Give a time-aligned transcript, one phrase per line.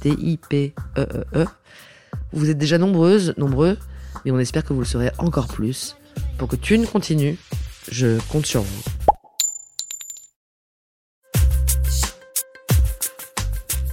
[0.00, 1.46] T-I-P-E-E-E.
[2.32, 3.78] Vous êtes déjà nombreuses, nombreux,
[4.24, 5.96] mais on espère que vous le serez encore plus.
[6.38, 7.38] Pour que Thune continue,
[7.90, 8.82] je compte sur vous.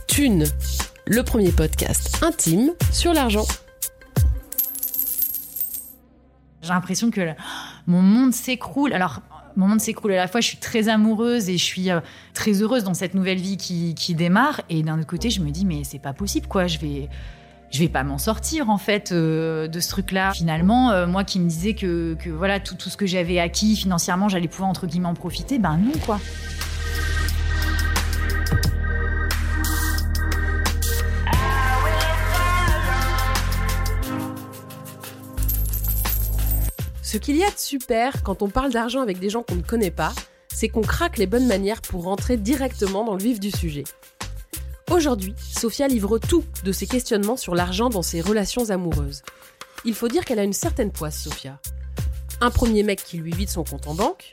[0.07, 0.45] Thune,
[1.05, 3.45] le premier podcast intime sur l'argent.
[6.61, 7.21] J'ai l'impression que
[7.85, 8.93] mon monde s'écroule.
[8.93, 9.21] Alors,
[9.57, 11.99] mon monde s'écroule à la fois, je suis très amoureuse et je suis euh,
[12.33, 14.61] très heureuse dans cette nouvelle vie qui, qui démarre.
[14.69, 16.67] Et d'un autre côté, je me dis, mais c'est pas possible, quoi.
[16.67, 17.09] Je vais,
[17.71, 20.31] je vais pas m'en sortir, en fait, euh, de ce truc-là.
[20.33, 23.75] Finalement, euh, moi qui me disais que, que voilà, tout, tout ce que j'avais acquis
[23.75, 26.19] financièrement, j'allais pouvoir, entre guillemets, en profiter, ben non, quoi.
[37.17, 39.63] Ce qu'il y a de super quand on parle d'argent avec des gens qu'on ne
[39.63, 40.13] connaît pas,
[40.53, 43.85] c'est qu'on craque les bonnes manières pour rentrer directement dans le vif du sujet.
[44.91, 49.23] Aujourd'hui, Sophia livre tout de ses questionnements sur l'argent dans ses relations amoureuses.
[49.83, 51.59] Il faut dire qu'elle a une certaine poisse, Sophia.
[52.39, 54.31] Un premier mec qui lui vide son compte en banque,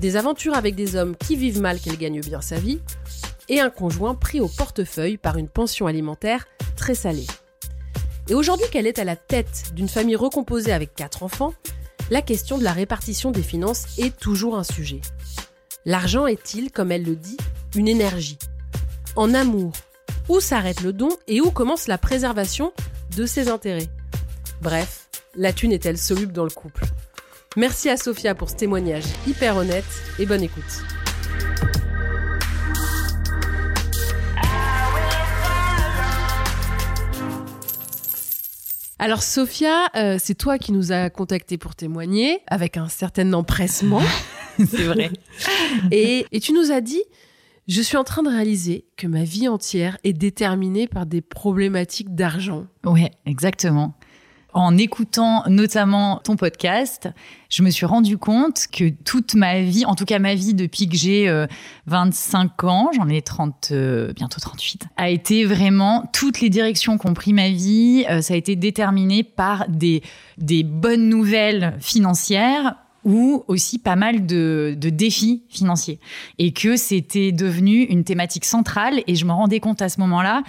[0.00, 2.80] des aventures avec des hommes qui vivent mal qu'elle gagne bien sa vie,
[3.48, 6.46] et un conjoint pris au portefeuille par une pension alimentaire
[6.76, 7.28] très salée.
[8.28, 11.54] Et aujourd'hui qu'elle est à la tête d'une famille recomposée avec quatre enfants,
[12.10, 15.00] la question de la répartition des finances est toujours un sujet.
[15.84, 17.36] L'argent est-il, comme elle le dit,
[17.74, 18.38] une énergie?
[19.16, 19.72] En amour,
[20.28, 22.72] où s'arrête le don et où commence la préservation
[23.16, 23.88] de ses intérêts?
[24.60, 26.84] Bref, la thune est-elle soluble dans le couple?
[27.56, 29.84] Merci à Sophia pour ce témoignage hyper honnête
[30.18, 30.82] et bonne écoute.
[38.98, 44.00] Alors Sophia, euh, c'est toi qui nous as contacté pour témoigner avec un certain empressement.
[44.58, 45.10] C'est vrai.
[45.90, 47.02] et, et tu nous as dit,
[47.68, 52.14] je suis en train de réaliser que ma vie entière est déterminée par des problématiques
[52.14, 52.66] d'argent.
[52.84, 53.94] Ouais, exactement.
[54.56, 57.10] En écoutant notamment ton podcast,
[57.50, 60.88] je me suis rendu compte que toute ma vie, en tout cas ma vie depuis
[60.88, 61.46] que j'ai euh,
[61.88, 67.12] 25 ans, j'en ai 30, euh, bientôt 38, a été vraiment toutes les directions qu'ont
[67.12, 70.02] pris ma vie, euh, ça a été déterminé par des,
[70.38, 76.00] des bonnes nouvelles financières ou aussi pas mal de, de défis financiers.
[76.38, 80.42] Et que c'était devenu une thématique centrale et je me rendais compte à ce moment-là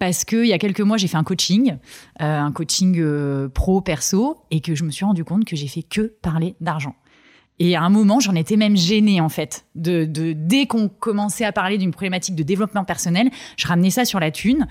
[0.00, 1.76] parce qu'il y a quelques mois, j'ai fait un coaching,
[2.22, 5.82] euh, un coaching euh, pro-perso, et que je me suis rendu compte que j'ai fait
[5.82, 6.96] que parler d'argent.
[7.58, 9.66] Et à un moment, j'en étais même gênée, en fait.
[9.74, 14.06] De, de dès qu'on commençait à parler d'une problématique de développement personnel, je ramenais ça
[14.06, 14.66] sur la thune.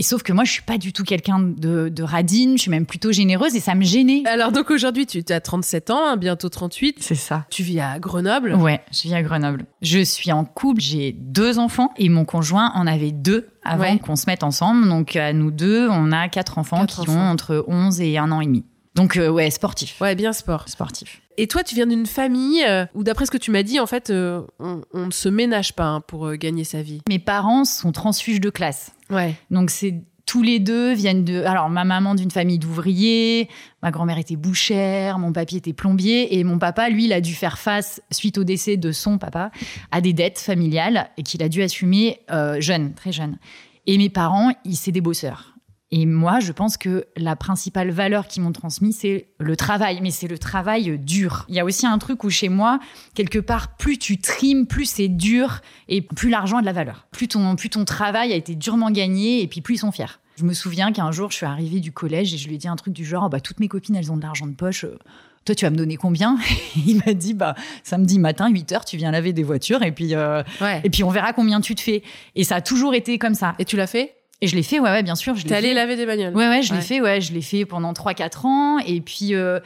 [0.00, 2.70] Et sauf que moi, je suis pas du tout quelqu'un de, de radine, je suis
[2.70, 4.22] même plutôt généreuse et ça me gênait.
[4.26, 6.96] Alors donc aujourd'hui, tu as 37 ans, hein, bientôt 38.
[7.00, 7.44] C'est ça.
[7.50, 8.54] Tu vis à Grenoble.
[8.54, 9.66] Ouais, je vis à Grenoble.
[9.82, 13.98] Je suis en couple, j'ai deux enfants et mon conjoint en avait deux avant Ouais.
[13.98, 14.88] qu'on se mette ensemble.
[14.88, 17.20] Donc à nous deux, on a quatre enfants Quatre qui enfants.
[17.20, 18.64] ont entre 11 et un an et demi.
[19.00, 19.98] Donc euh, ouais, sportif.
[20.02, 20.68] Ouais, bien sport.
[20.68, 21.22] Sportif.
[21.38, 23.86] Et toi, tu viens d'une famille euh, où, d'après ce que tu m'as dit, en
[23.86, 27.00] fait, euh, on, on ne se ménage pas hein, pour gagner sa vie.
[27.08, 28.92] Mes parents sont transfuges de classe.
[29.08, 29.34] Ouais.
[29.50, 31.42] Donc c'est tous les deux viennent de.
[31.44, 33.48] Alors ma maman d'une famille d'ouvriers,
[33.82, 37.32] ma grand-mère était bouchère, mon papy était plombier et mon papa, lui, il a dû
[37.32, 39.50] faire face suite au décès de son papa
[39.92, 43.38] à des dettes familiales et qu'il a dû assumer euh, jeune, très jeune.
[43.86, 45.49] Et mes parents, ils c'est des bosseurs.
[45.92, 49.98] Et moi, je pense que la principale valeur qu'ils m'ont transmise, c'est le travail.
[50.02, 51.44] Mais c'est le travail dur.
[51.48, 52.78] Il y a aussi un truc où chez moi,
[53.14, 57.06] quelque part, plus tu trimes, plus c'est dur et plus l'argent a de la valeur.
[57.10, 60.20] Plus ton, plus ton travail a été durement gagné et puis plus ils sont fiers.
[60.36, 62.68] Je me souviens qu'un jour, je suis arrivée du collège et je lui ai dit
[62.68, 64.84] un truc du genre, Ah bah, toutes mes copines, elles ont de l'argent de poche.
[64.84, 64.96] Euh,
[65.44, 66.38] toi, tu vas me donner combien?
[66.86, 70.14] Il m'a dit, bah, samedi matin, 8 heures, tu viens laver des voitures et puis,
[70.14, 70.80] euh, Ouais.
[70.84, 72.02] et puis on verra combien tu te fais.
[72.36, 73.54] Et ça a toujours été comme ça.
[73.58, 74.14] Et tu l'as fait?
[74.42, 75.34] Et je l'ai fait, ouais, ouais, bien sûr.
[75.42, 76.78] T'es allé laver des bagnoles Ouais, ouais, je Ouais.
[76.78, 78.78] l'ai fait, ouais, je l'ai fait pendant 3-4 ans.
[78.78, 79.60] Et puis, euh,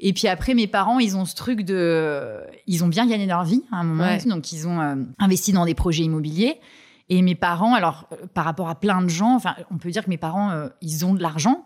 [0.00, 2.38] et puis après, mes parents, ils ont ce truc de.
[2.66, 4.04] Ils ont bien gagné leur vie à un moment.
[4.04, 4.18] Ouais.
[4.26, 6.58] donc, ils ont euh, investi dans des projets immobiliers.
[7.10, 10.04] Et mes parents, alors, euh, par rapport à plein de gens, enfin, on peut dire
[10.04, 11.64] que mes parents, euh, ils ont de l'argent.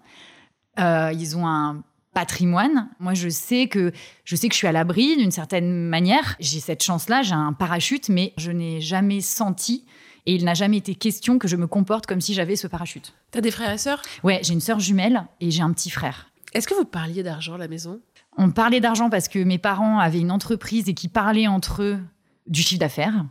[0.79, 1.83] Euh, ils ont un
[2.15, 2.89] patrimoine.
[3.01, 3.93] Moi, je sais que
[4.25, 6.37] je sais que je suis à l'abri d'une certaine manière.
[6.41, 9.85] J'ai cette chance-là, j'ai un parachute, mais je n'ai jamais senti
[10.27, 13.13] et il n'a jamais été question que je me comporte comme si j'avais ce parachute.
[13.31, 14.03] T'as des frères et sœurs?
[14.23, 16.29] Ouais, j'ai une sœur jumelle et j'ai un petit frère.
[16.53, 18.01] Est-ce que vous parliez d'argent à la maison?
[18.37, 21.99] On parlait d'argent parce que mes parents avaient une entreprise et qui parlaient entre eux
[22.47, 23.25] du chiffre d'affaires.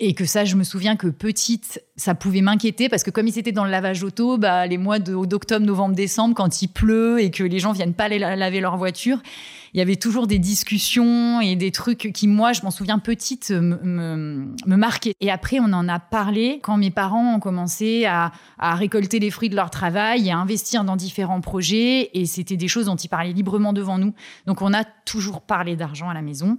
[0.00, 3.36] Et que ça, je me souviens que petite, ça pouvait m'inquiéter parce que comme ils
[3.36, 7.32] étaient dans le lavage auto, bah, les mois d'octobre, novembre, décembre, quand il pleut et
[7.32, 9.18] que les gens viennent pas aller la- laver leur voiture,
[9.74, 13.50] il y avait toujours des discussions et des trucs qui, moi, je m'en souviens petite,
[13.50, 15.14] me, me, me marquaient.
[15.20, 19.30] Et après, on en a parlé quand mes parents ont commencé à, à récolter les
[19.32, 22.10] fruits de leur travail et à investir dans différents projets.
[22.14, 24.14] Et c'était des choses dont ils parlaient librement devant nous.
[24.46, 26.56] Donc, on a toujours parlé d'argent à la maison.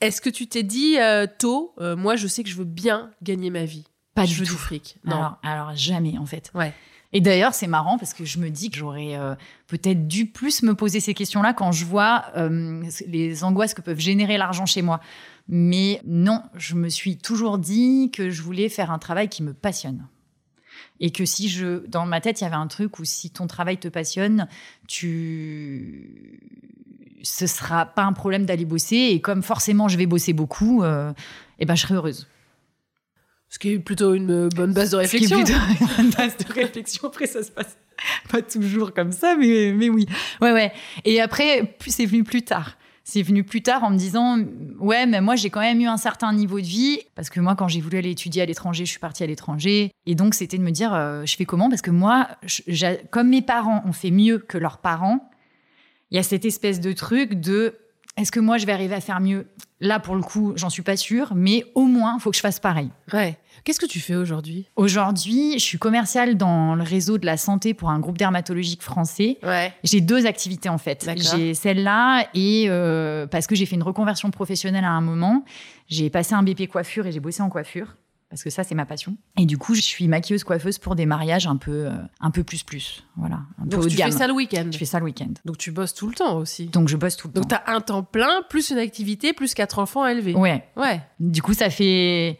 [0.00, 3.10] Est-ce que tu t'es dit euh, tôt, euh, moi je sais que je veux bien
[3.22, 3.84] gagner ma vie?
[4.14, 4.52] Pas Je du veux tout.
[4.52, 4.96] du fric.
[5.04, 5.16] Non.
[5.16, 6.50] Alors, alors jamais, en fait.
[6.54, 6.72] Ouais.
[7.12, 9.34] Et d'ailleurs, c'est marrant parce que je me dis que j'aurais euh,
[9.68, 12.26] peut-être dû plus me poser ces questions-là quand je vois
[13.06, 15.00] les angoisses que peuvent générer l'argent chez moi.
[15.48, 19.54] Mais non, je me suis toujours dit que je voulais faire un travail qui me
[19.54, 20.08] passionne.
[20.98, 23.46] Et que si je, dans ma tête, il y avait un truc où si ton
[23.46, 24.48] travail te passionne,
[24.88, 26.40] tu,
[27.26, 28.96] ce sera pas un problème d'aller bosser.
[29.12, 31.12] Et comme forcément je vais bosser beaucoup, euh,
[31.58, 32.26] eh ben je serai heureuse.
[33.48, 35.44] Ce qui est plutôt une euh, bonne base de Ce qui est réflexion.
[35.44, 37.08] plutôt une base de réflexion.
[37.08, 37.76] Après, ça se passe
[38.30, 40.06] pas toujours comme ça, mais, mais oui.
[40.40, 40.72] Ouais, ouais.
[41.04, 42.76] Et après, c'est venu plus tard.
[43.04, 44.36] C'est venu plus tard en me disant,
[44.80, 46.98] ouais, mais moi, j'ai quand même eu un certain niveau de vie.
[47.14, 49.92] Parce que moi, quand j'ai voulu aller étudier à l'étranger, je suis partie à l'étranger.
[50.06, 51.70] Et donc, c'était de me dire, euh, je fais comment?
[51.70, 55.30] Parce que moi, je- comme mes parents ont fait mieux que leurs parents,
[56.10, 57.74] il y a cette espèce de truc de,
[58.16, 59.46] est-ce que moi, je vais arriver à faire mieux?
[59.80, 62.40] Là, pour le coup, j'en suis pas sûre, mais au moins, il faut que je
[62.40, 62.90] fasse pareil.
[63.12, 63.38] Ouais.
[63.64, 64.68] Qu'est-ce que tu fais aujourd'hui?
[64.76, 69.38] Aujourd'hui, je suis commerciale dans le réseau de la santé pour un groupe dermatologique français.
[69.42, 69.74] Ouais.
[69.84, 71.06] J'ai deux activités en fait.
[71.16, 75.44] J'ai celle-là et euh, parce que j'ai fait une reconversion professionnelle à un moment,
[75.88, 77.96] j'ai passé un BP coiffure et j'ai bossé en coiffure
[78.28, 79.16] parce que ça c'est ma passion.
[79.38, 82.42] Et du coup, je suis maquilleuse coiffeuse pour des mariages un peu euh, un peu
[82.44, 84.66] plus plus, voilà, un Donc tu fais ça le week-end.
[84.72, 85.30] Je fais ça le week-end.
[85.44, 86.66] Donc tu bosses tout le temps aussi.
[86.66, 87.58] Donc je bosse tout le Donc temps.
[87.64, 90.34] t'as un temps plein, plus une activité, plus quatre enfants à élever.
[90.34, 90.64] Ouais.
[90.76, 91.00] Ouais.
[91.20, 92.38] Du coup, ça fait.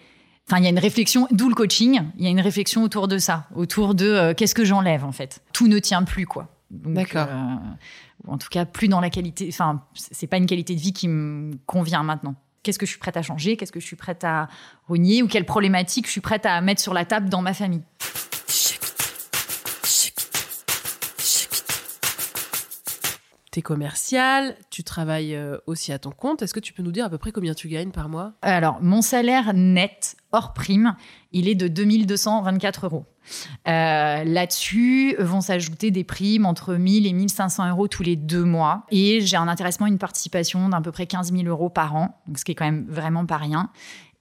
[0.48, 2.02] Enfin, il y a une réflexion, d'où le coaching.
[2.16, 5.10] Il y a une réflexion autour de ça, autour de euh, qu'est-ce que j'enlève en
[5.10, 5.42] fait.
[5.52, 6.48] Tout ne tient plus quoi.
[6.70, 7.26] Donc, D'accord.
[7.30, 7.54] euh,
[8.28, 9.48] en tout cas, plus dans la qualité.
[9.52, 12.34] Enfin, c'est pas une qualité de vie qui me convient maintenant.
[12.66, 14.48] Qu'est-ce que je suis prête à changer Qu'est-ce que je suis prête à
[14.88, 17.82] renier Ou quelle problématique je suis prête à mettre sur la table dans ma famille
[23.62, 26.42] Commercial, tu travailles euh, aussi à ton compte.
[26.42, 28.32] Est-ce que tu peux nous dire à peu près combien tu gagnes par mois?
[28.42, 30.96] Alors, mon salaire net, hors prime,
[31.32, 33.04] il est de 2224 euros.
[33.68, 38.84] Euh, Là-dessus vont s'ajouter des primes entre 1000 et 1500 euros tous les deux mois.
[38.90, 42.38] Et j'ai un intéressement, une participation d'à peu près 15 000 euros par an, donc
[42.38, 43.70] ce qui est quand même vraiment pas rien.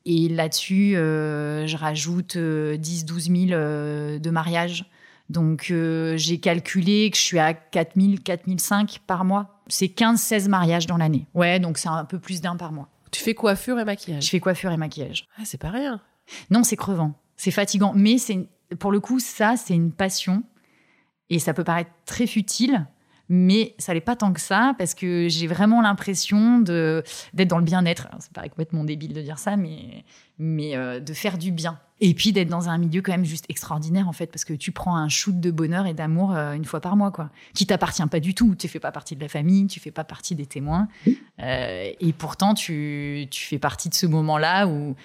[0.06, 4.86] Et là-dessus, euh, je rajoute 10-12 000 euh, de mariage.
[5.30, 9.62] Donc, euh, j'ai calculé que je suis à 4 000, 4 500 par mois.
[9.68, 11.28] C'est 15-16 mariages dans l'année.
[11.34, 12.90] Ouais, donc c'est un peu plus d'un par mois.
[13.12, 14.26] Tu fais coiffure et maquillage.
[14.26, 15.28] Je fais coiffure et maquillage.
[15.38, 16.02] Ah, c'est pas rien.
[16.50, 18.48] Non, c'est crevant, c'est fatigant, mais c'est
[18.80, 20.44] pour le coup ça, c'est une passion
[21.30, 22.86] et ça peut paraître très futile,
[23.30, 27.04] mais ça l'est pas tant que ça parce que j'ai vraiment l'impression de
[27.34, 28.08] d'être dans le bien-être.
[28.20, 30.04] Ça paraît complètement débile de dire ça, mais
[30.38, 31.80] mais euh, de faire du bien.
[32.02, 34.74] Et puis d'être dans un milieu quand même juste extraordinaire en fait, parce que tu
[34.74, 38.06] prends un shoot de bonheur et d'amour euh, une fois par mois, quoi, qui t'appartient
[38.08, 38.54] pas du tout.
[38.56, 40.88] Tu fais pas partie de la famille, tu fais pas partie des témoins,
[41.40, 44.96] Euh, et pourtant tu tu fais partie de ce moment-là où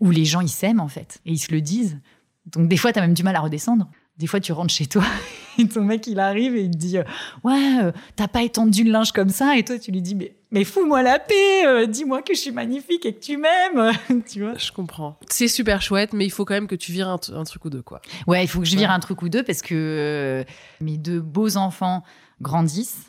[0.00, 1.98] où les gens ils s'aiment en fait et ils se le disent.
[2.46, 3.88] Donc des fois tu as même du mal à redescendre.
[4.18, 5.02] Des fois tu rentres chez toi
[5.58, 7.04] et ton mec il arrive et il te dit euh,
[7.44, 9.56] ouais euh, t'as pas étendu le linge comme ça?
[9.58, 12.50] Et toi tu lui dis mais mais fous-moi la paix, euh, dis-moi que je suis
[12.52, 13.92] magnifique et que tu m'aimes,
[14.30, 14.54] tu vois?
[14.56, 15.18] Je comprends.
[15.28, 17.68] C'est super chouette, mais il faut quand même que tu vires un, un truc ou
[17.70, 18.00] deux, quoi.
[18.28, 18.94] Ouais, il faut que je vire Ouais.
[18.94, 20.44] un truc ou deux parce que euh,
[20.80, 22.04] mes deux beaux enfants
[22.40, 23.06] grandissent.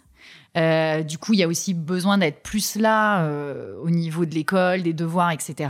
[0.56, 4.34] Euh, du coup, il y a aussi besoin d'être plus là euh, au niveau de
[4.34, 5.70] l'école, des devoirs, etc.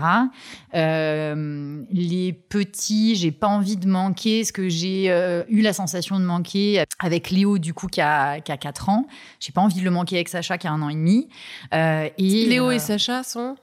[0.76, 5.08] Euh, les petits, j'ai pas envie de manquer, ce que j'ai
[5.50, 9.08] eu la sensation de manquer avec Léo, du coup, qui a, qui a 4 ans.
[9.40, 11.28] J'ai pas envie de le manquer avec Sacha, qui a un an et demi.
[11.74, 13.56] Et, Léo et Sacha sont.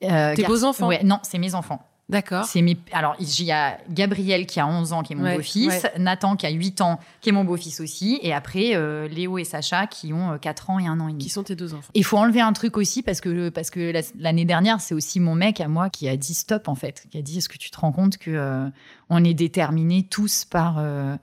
[0.00, 0.88] tes beaux-enfants?
[0.88, 1.87] Ouais, non, c'est mes enfants.
[2.10, 2.44] D'accord.
[2.46, 2.78] C'est mes...
[2.92, 5.92] Alors, il y a Gabriel qui a 11 ans, qui est mon Ouais, beau-fils, ouais.
[5.98, 9.44] Nathan qui a 8 ans, qui est mon beau-fils aussi, et après euh, Léo et
[9.44, 11.24] Sacha qui ont euh, 4 ans et 1 an et demi.
[11.24, 13.92] Qui sont tes deux enfants Il faut enlever un truc aussi parce que, parce que
[13.92, 17.06] la- l'année dernière, c'est aussi mon mec à moi qui a dit stop en fait,
[17.10, 18.66] qui a dit est-ce que tu te rends compte que euh,
[19.10, 21.14] on est déterminés tous par, euh,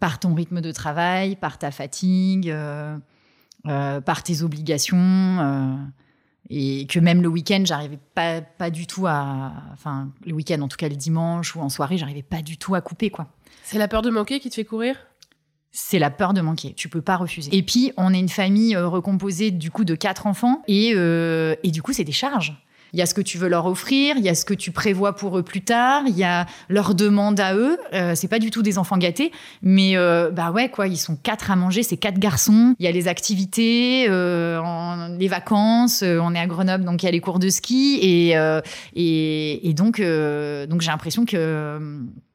[0.00, 2.94] par ton rythme de travail, par ta fatigue, euh,
[3.68, 5.74] euh, par tes obligations euh,
[6.48, 9.52] et que même le week-end, j'arrivais pas, pas du tout à.
[9.72, 12.74] Enfin, le week-end, en tout cas le dimanche ou en soirée, j'arrivais pas du tout
[12.74, 13.28] à couper quoi.
[13.62, 14.96] C'est la peur de manquer qui te fait courir?
[15.72, 16.74] C'est la peur de manquer.
[16.74, 17.54] Tu peux pas refuser.
[17.56, 21.54] Et puis, on est une famille euh, recomposée du coup de quatre enfants et, euh,
[21.62, 22.60] et du coup, c'est des charges.
[22.92, 24.70] Il y a ce que tu veux leur offrir, il y a ce que tu
[24.72, 27.78] prévois pour eux plus tard, il y a leurs demandes à eux.
[27.92, 29.32] Euh, c'est pas du tout des enfants gâtés,
[29.62, 32.74] mais euh, bah ouais quoi, ils sont quatre à manger, c'est quatre garçons.
[32.78, 36.02] Il y a les activités, euh, en- les vacances.
[36.02, 38.30] euh, on est à Grenoble, donc il y a les cours de ski et
[38.94, 41.78] et, et donc donc j'ai l'impression que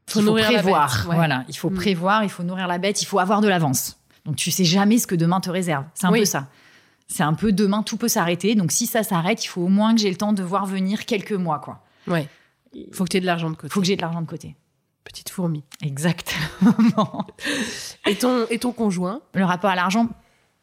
[0.08, 1.06] Faut qu'il faut prévoir.
[1.10, 1.16] ouais.
[1.16, 1.76] Voilà, il faut Mm.
[1.76, 3.98] prévoir, il faut nourrir la bête, il faut avoir de l'avance.
[4.26, 5.84] Donc tu sais jamais ce que demain te réserve.
[5.94, 6.20] C'est un Oui.
[6.20, 6.48] peu ça.
[7.08, 8.56] C'est un peu demain tout peut s'arrêter.
[8.56, 11.06] Donc si ça s'arrête, il faut au moins que j'ai le temps de voir venir
[11.06, 11.84] quelques mois quoi.
[12.08, 12.28] Ouais.
[12.92, 13.74] Faut que tu aies de l'argent de Il côté.
[13.74, 14.56] faut que j'ai de l'argent de côté.
[15.04, 15.64] Petite fourmi.
[15.84, 17.28] Exactement.
[18.08, 19.22] Et ton, et ton conjoint?
[19.34, 20.10] Le rapport à l'argent,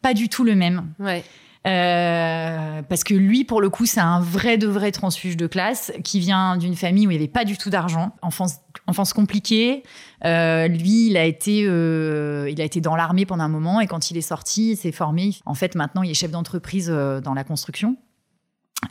[0.03, 0.93] pas du tout le même.
[0.99, 1.25] Ouais.
[1.65, 5.93] Euh, parce que lui, pour le coup, c'est un vrai de vrai transfuge de classe
[6.03, 8.17] qui vient d'une famille où il n'y avait pas du tout d'argent.
[8.21, 9.85] Enfance, enfance compliquée.
[10.25, 13.87] Euh, lui, il a été, euh, il a été dans l'armée pendant un moment et
[13.87, 15.37] quand il est sorti, il s'est formé.
[15.47, 17.97] En fait, maintenant, il est chef d'entreprise euh, dans la construction.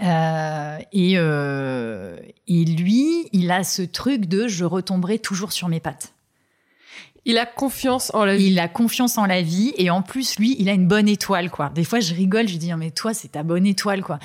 [0.02, 5.80] Euh, et, euh, et lui, il a ce truc de je retomberai toujours sur mes
[5.80, 6.14] pattes.
[7.26, 8.48] Il a confiance en la vie.
[8.48, 11.52] Il a confiance en la vie et en plus, lui, il a une bonne étoile,
[11.52, 11.70] quoi.
[11.70, 14.20] Des fois, je rigole, je dis, mais toi, c'est ta bonne étoile, quoi.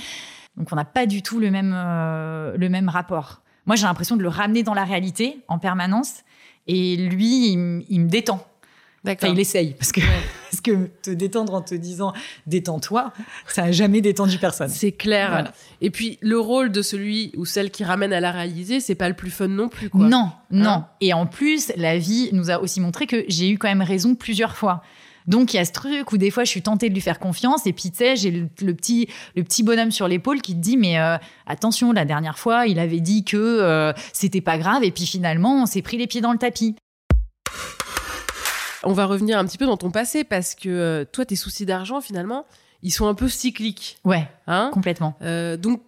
[0.57, 3.43] Donc, on n'a pas du tout le même, euh, le même rapport.
[3.67, 6.23] Moi, j'ai l'impression de le ramener dans la réalité en permanence
[6.67, 8.47] et lui, il, me détend.
[9.05, 9.29] D'accord.
[9.29, 10.01] Enfin, il essaye parce que,
[10.57, 12.13] parce que te détendre en te disant
[12.47, 13.13] détends-toi,
[13.49, 14.69] ça a jamais détendu personne.
[14.69, 15.31] C'est clair.
[15.31, 15.53] Voilà.
[15.81, 19.09] Et puis, le rôle de celui ou celle qui ramène à la réaliser, c'est pas
[19.09, 20.07] le plus fun non plus, quoi.
[20.07, 20.71] Non, non.
[20.71, 23.83] Hein et en plus, la vie nous a aussi montré que j'ai eu quand même
[23.83, 24.83] raison plusieurs fois.
[25.27, 27.19] Donc il y a ce truc où des fois je suis tentée de lui faire
[27.19, 30.55] confiance et puis tu sais j'ai le, le petit le petit bonhomme sur l'épaule qui
[30.55, 31.17] te dit mais euh,
[31.49, 35.63] attention la dernière fois il avait dit que euh, c'était pas grave et puis finalement
[35.63, 36.77] on s'est pris les pieds dans le tapis.
[38.85, 41.67] On va revenir un petit peu dans ton passé parce que euh, toi, tes soucis
[41.67, 42.47] d'argent, finalement,
[42.83, 43.99] ils sont un peu cycliques.
[44.05, 44.71] Ouais, Hein?
[44.73, 45.17] complètement.
[45.23, 45.83] Euh, donc,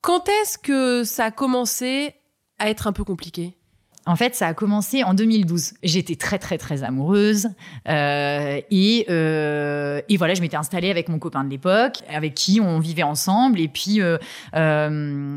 [0.00, 2.14] quand est-ce que ça a commencé
[2.58, 3.56] à être un peu compliqué?
[4.10, 5.74] En fait, ça a commencé en 2012.
[5.84, 7.48] J'étais très, très, très amoureuse.
[7.88, 12.60] Euh, et, euh, et voilà, je m'étais installée avec mon copain de l'époque, avec qui
[12.60, 13.60] on vivait ensemble.
[13.60, 14.18] Et puis, euh,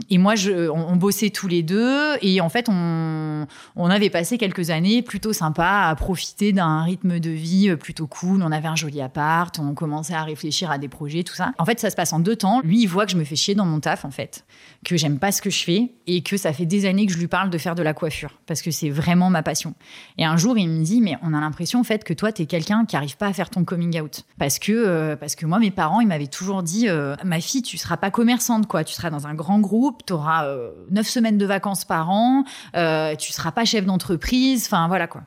[0.10, 0.34] et moi,
[0.74, 2.16] on, bossait tous les deux.
[2.24, 7.20] Et en fait, on, on avait passé quelques années plutôt sympas à profiter d'un rythme
[7.20, 8.42] de vie plutôt cool.
[8.42, 11.52] On avait un joli appart, on commençait à réfléchir à des projets, tout ça.
[11.60, 12.62] En fait, ça se passe en deux temps.
[12.64, 14.46] Lui, il voit que je me fais chier dans mon taf, en fait,
[14.84, 17.20] que j'aime pas ce que je fais et que ça fait des années que je
[17.20, 19.74] lui parle de faire de la coiffure parce que c'est vraiment ma passion.
[20.18, 22.46] Et un jour, il me dit, mais on a l'impression, en fait, que toi, t'es
[22.46, 24.24] quelqu'un qui arrive pas à faire ton coming out.
[24.40, 27.62] Parce que, euh, parce que moi, mes parents, ils m'avaient toujours dit, euh, ma fille,
[27.62, 28.84] tu seras pas commerçante, quoi.
[28.84, 30.48] Tu seras dans un grand groupe, tu auras
[30.90, 32.44] neuf semaines de vacances par an,
[32.76, 35.24] euh, tu seras pas chef d'entreprise, enfin, voilà, quoi.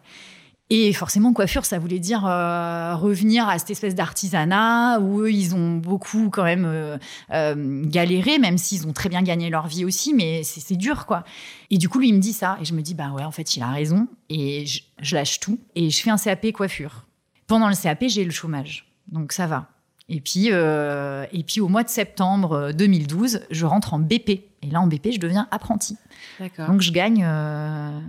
[0.69, 5.55] Et forcément, coiffure, ça voulait dire euh, revenir à cette espèce d'artisanat où eux, ils
[5.55, 6.99] ont beaucoup quand même euh,
[7.33, 11.23] euh, galéré, même s'ils ont très bien gagné leur vie aussi, mais c'est dur, quoi.
[11.71, 13.31] Et du coup, lui, il me dit ça, et je me dis, bah ouais, en
[13.31, 17.07] fait, il a raison, et je, je lâche tout, et je fais un CAP coiffure.
[17.47, 19.69] Pendant le CAP, j'ai le chômage, donc ça va.
[20.09, 24.31] Et puis, et puis au mois de septembre euh, 2012, je rentre en BP.
[24.63, 25.97] Et là, en BP, je deviens apprenti.
[26.67, 28.01] Donc, je gagne euh,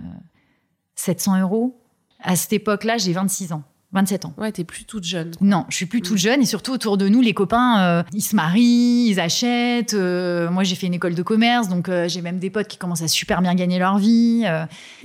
[0.94, 1.80] 700 euros.
[2.20, 4.34] À cette époque-là, j'ai 26 ans, 27 ans.
[4.36, 5.30] Ouais, t'es plus toute jeune.
[5.40, 8.22] Non, je suis plus toute jeune et surtout autour de nous, les copains, euh, ils
[8.22, 9.94] se marient, ils achètent.
[9.94, 12.76] euh, moi, j'ai fait une école de commerce, donc euh, j'ai même des potes qui
[12.76, 14.44] commencent à super bien gagner leur vie.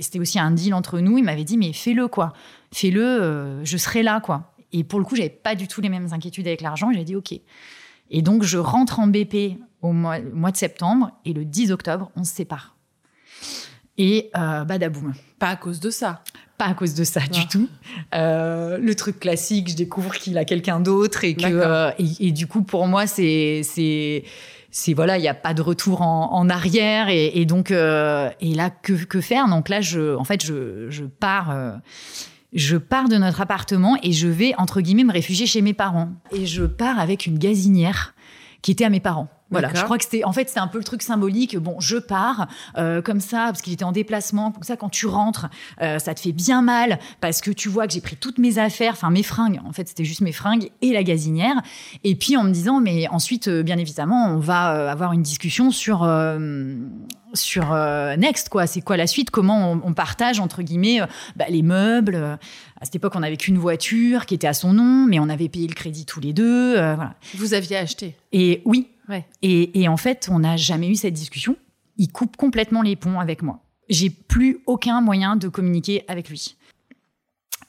[0.00, 1.18] c'était aussi un deal entre nous.
[1.18, 2.32] Il m'avait dit, mais fais-le quoi,
[2.72, 4.52] fais-le, je serai là quoi.
[4.72, 6.90] Et pour le coup, j'avais pas du tout les mêmes inquiétudes avec l'argent.
[6.92, 7.32] J'ai dit ok.
[8.10, 11.70] Et donc, je rentre en BP au mois, au mois de septembre et le 10
[11.70, 12.74] octobre, on se sépare.
[13.96, 15.14] Et euh, badaboum.
[15.38, 16.22] Pas à cause de ça.
[16.56, 17.48] Pas à cause de ça du Ah.
[17.50, 17.68] tout.
[18.14, 22.30] Euh, le truc classique, je découvre qu'il a quelqu'un d'autre et que euh, et, et
[22.32, 24.24] du coup pour moi c'est c'est
[24.70, 28.28] c'est voilà, il n'y a pas de retour en, en arrière et, et donc euh,
[28.40, 29.48] et là que, que faire?
[29.48, 31.54] Donc là je en fait je, je pars
[32.52, 36.10] je pars de notre appartement et je vais entre guillemets me réfugier chez mes parents
[36.32, 38.14] et je pars avec une gazinière
[38.62, 39.28] qui était à mes parents.
[39.50, 41.56] Voilà, je crois que c'était en fait c'était un peu le truc symbolique.
[41.58, 44.50] Bon, je pars euh, comme ça parce qu'il était en déplacement.
[44.50, 45.48] Comme ça, quand tu rentres,
[45.82, 48.58] euh, ça te fait bien mal parce que tu vois que j'ai pris toutes mes
[48.58, 49.60] affaires, enfin mes fringues.
[49.64, 51.60] En fait, c'était juste mes fringues et la gazinière.
[52.04, 55.70] Et puis en me disant, mais ensuite, euh, bien évidemment, on va avoir une discussion
[55.70, 56.08] sur
[57.34, 57.74] sur
[58.18, 58.66] Next, quoi.
[58.66, 59.30] C'est quoi la suite?
[59.30, 61.00] Comment on, on partage entre guillemets
[61.36, 62.16] bah, les meubles?
[62.16, 65.48] À cette époque, on n'avait qu'une voiture qui était à son nom, mais on avait
[65.48, 66.74] payé le crédit tous les deux.
[66.74, 67.14] voilà.
[67.36, 68.16] Vous aviez acheté.
[68.32, 68.88] Et oui.
[69.42, 71.56] Et, en fait, on n'a jamais eu cette discussion.
[71.96, 73.60] Il coupe complètement les ponts avec moi.
[73.88, 76.56] J'ai plus aucun moyen de communiquer avec lui.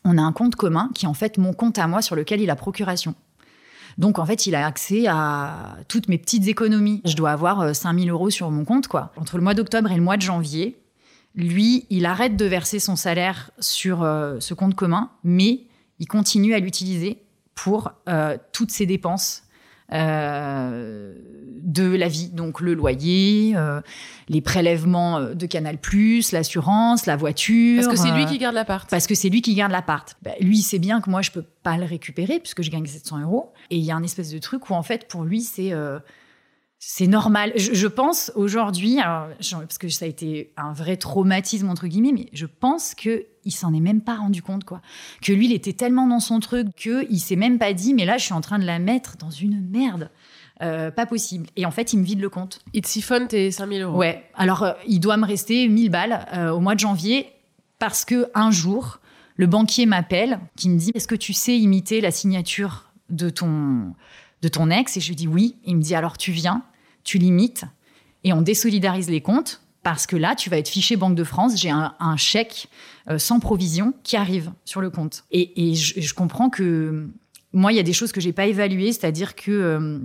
[0.04, 2.42] On a un compte commun qui est en fait mon compte à moi sur lequel
[2.42, 3.15] il a procuration.
[3.98, 7.01] Donc en fait, il a accès à toutes mes petites économies.
[7.06, 9.12] Je dois avoir euh, 5000 euros sur mon compte, quoi.
[9.15, 10.77] Entre le mois d'octobre et le mois de janvier,
[11.34, 15.62] lui, il arrête de verser son salaire sur euh, ce compte commun, mais
[16.00, 17.22] il continue à l'utiliser
[17.56, 19.44] pour euh, toutes ses dépenses
[19.94, 21.13] euh,
[21.62, 23.82] de la vie, donc le loyer, euh,
[24.30, 25.77] les prélèvements euh, de Canal+,
[26.32, 27.84] l'assurance, la voiture.
[27.84, 28.89] Parce que c'est lui qui garde l'appart.
[28.89, 30.15] parce que c'est lui qui garde l'appart.
[30.22, 32.86] Bah, lui, il sait bien que moi, je peux pas le récupérer puisque je gagne
[32.86, 33.54] 700 euros.
[33.70, 35.74] Et il y a un espèce de truc où, en fait, pour lui, c'est
[36.79, 37.51] c'est normal.
[37.55, 42.29] Je, je pense aujourd'hui, parce que ça a été un vrai traumatisme entre guillemets, mais
[42.34, 44.82] je pense que il s'en est même pas rendu compte, quoi.
[45.22, 48.05] Que lui, il était tellement dans son truc que il s'est même pas dit, mais
[48.05, 50.10] là, je suis en train de la mettre dans une merde.
[50.62, 51.48] Euh, pas possible.
[51.58, 52.60] Et en fait, il me vide le compte.
[52.74, 53.98] Il te siphonne tes 5000 euros.
[53.98, 54.24] Ouais.
[54.36, 57.27] Alors, euh, il doit me rester 1000 balles euh, au mois de janvier
[57.77, 59.00] parce que un jour,
[59.36, 63.94] le banquier m'appelle, qui me dit Est-ce que tu sais imiter la signature de ton,
[64.45, 65.55] de ton ex Et je lui dis Oui.
[65.65, 66.63] Il me dit Alors, tu viens,
[67.03, 67.65] tu l'imites
[68.23, 71.59] et on désolidarise les comptes parce que là, tu vas être fiché Banque de France.
[71.59, 72.69] J'ai un, chèque
[73.07, 75.25] euh, sans provision qui arrive sur le compte.
[75.31, 77.07] Et, je, comprends que
[77.53, 79.99] moi, il y a des choses que j'ai pas évaluées, c'est-à-dire que euh,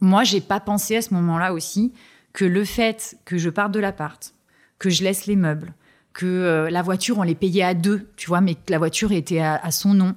[0.00, 1.92] moi, j'ai pas pensé à ce moment-là aussi
[2.32, 4.34] que le fait que je parte de l'appart,
[4.80, 5.72] que je laisse les meubles,
[6.12, 9.12] que euh, la voiture, on les payait à deux, tu vois, mais que la voiture
[9.12, 10.16] était à, son nom,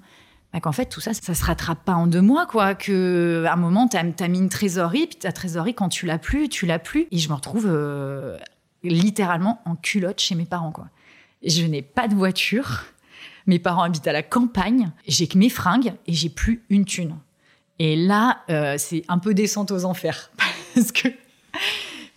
[0.61, 2.75] qu'en fait, tout ça, ça se rattrape pas en deux mois, quoi.
[2.75, 6.17] Que à un moment, t'as as mis une trésorerie, puis ta trésorerie, quand tu l'as
[6.17, 7.07] plus, tu l'as plus.
[7.11, 8.37] Et je me retrouve euh,
[8.83, 10.87] littéralement en culotte chez mes parents, quoi.
[11.43, 12.85] Je n'ai pas de voiture.
[13.47, 14.91] Mes parents habitent à la campagne.
[15.07, 17.15] J'ai que mes fringues et j'ai plus une thune.
[17.77, 20.31] Et là, euh, c'est un peu descente aux enfers
[20.75, 21.09] parce que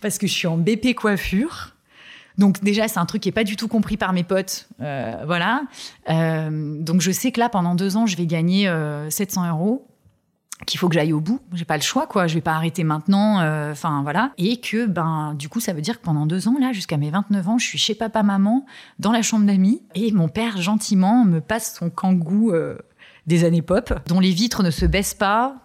[0.01, 1.75] parce que je suis en BP coiffure.
[2.39, 5.13] Donc déjà, c'est un truc qui est pas du tout compris par mes potes, Euh,
[5.27, 5.61] voilà.
[6.09, 9.85] Euh, donc je sais que là, pendant deux ans, je vais gagner euh, 700 euros,
[10.65, 11.39] qu'il faut que j'aille au bout.
[11.53, 12.27] J'ai pas le choix, quoi.
[12.27, 13.39] Je vais pas arrêter maintenant.
[13.39, 14.31] euh, Enfin voilà.
[14.37, 17.09] Et que ben du coup, ça veut dire que pendant deux ans, là, jusqu'à mes
[17.11, 18.65] 29 ans, je suis chez papa, maman,
[18.99, 22.77] dans la chambre d'amis, et mon père gentiment me passe son kangou euh,
[23.27, 25.55] des années pop, dont les vitres ne se baissent pas,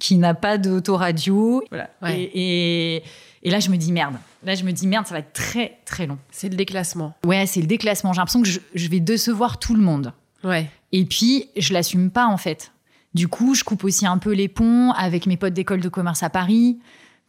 [0.00, 1.62] qui n'a pas d'autoradio.
[1.70, 1.90] Voilà.
[2.02, 2.20] Ouais.
[2.34, 3.02] Et, et,
[3.44, 4.14] et là, je me dis merde.
[4.44, 6.18] Là, je me dis merde, ça va être très très long.
[6.30, 7.14] C'est le déclassement.
[7.24, 8.12] Ouais, c'est le déclassement.
[8.12, 10.12] J'ai l'impression que je, je vais décevoir tout le monde.
[10.42, 10.68] Ouais.
[10.92, 12.72] Et puis, je l'assume pas en fait.
[13.14, 16.22] Du coup, je coupe aussi un peu les ponts avec mes potes d'école de commerce
[16.22, 16.78] à Paris.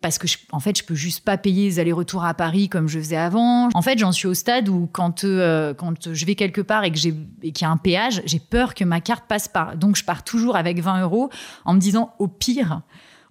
[0.01, 2.87] Parce que, je- en fait, je peux juste pas payer les allers-retours à Paris comme
[2.87, 3.69] je faisais avant.
[3.73, 6.91] En fait, j'en suis au stade où quand, euh, quand je vais quelque part et
[6.91, 9.77] que j'ai- et qu'il y a un péage, j'ai peur que ma carte passe par.
[9.77, 11.29] Donc, je pars toujours avec 20 euros
[11.63, 12.81] en me disant, au pire,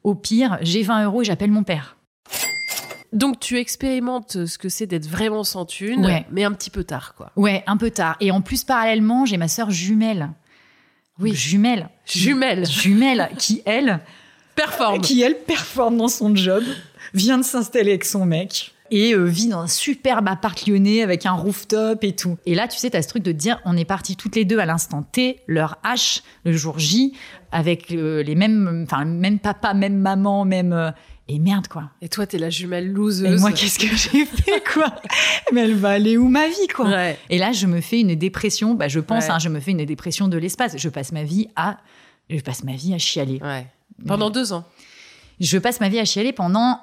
[0.03, 1.97] au pire, j'ai 20 euros et j'appelle mon père.
[3.14, 6.27] Donc tu expérimentes ce que c'est d'être vraiment sans thune, Ouais.
[6.31, 7.31] mais un petit peu tard, quoi.
[7.37, 8.16] Ouais, un peu tard.
[8.20, 10.31] Et en plus, parallèlement, j'ai ma sœur jumelle.
[11.20, 11.33] Oui.
[11.33, 11.88] Jumelle.
[12.05, 12.66] Jumelle.
[12.66, 14.00] Jumelle, qui, elle,
[14.57, 15.00] Performe.
[15.00, 16.64] qui elle performe dans son job,
[17.14, 21.24] vient de s'installer avec son mec et euh, vit dans un superbe appart lyonnais avec
[21.24, 22.37] un rooftop et tout.
[22.46, 24.59] Et là, tu sais, t'as ce truc de dire, on est partis toutes les deux
[24.59, 27.12] à l'instant T, l'heure H, le jour J,
[27.53, 30.72] avec euh, les mêmes, enfin, même papa, même maman, même.
[30.72, 30.90] euh,
[31.29, 31.91] et merde, quoi.
[32.03, 33.41] Et toi, t'es la jumelle Et loseuse.
[33.41, 34.95] moi, qu'est-ce que j'ai fait, quoi?
[35.53, 36.87] Mais elle va aller où ma vie, quoi?
[36.89, 37.19] Ouais.
[37.31, 39.31] Et là, je me fais une dépression, bah, je pense, Ouais.
[39.31, 40.77] hein, je me fais une dépression de l'espace.
[40.77, 41.79] Je passe ma vie à.
[42.29, 43.41] Je passe ma vie à chialer.
[43.43, 43.67] Ouais.
[44.07, 44.65] Pendant deux ans.
[45.41, 46.79] Je passe ma vie à chialer pendant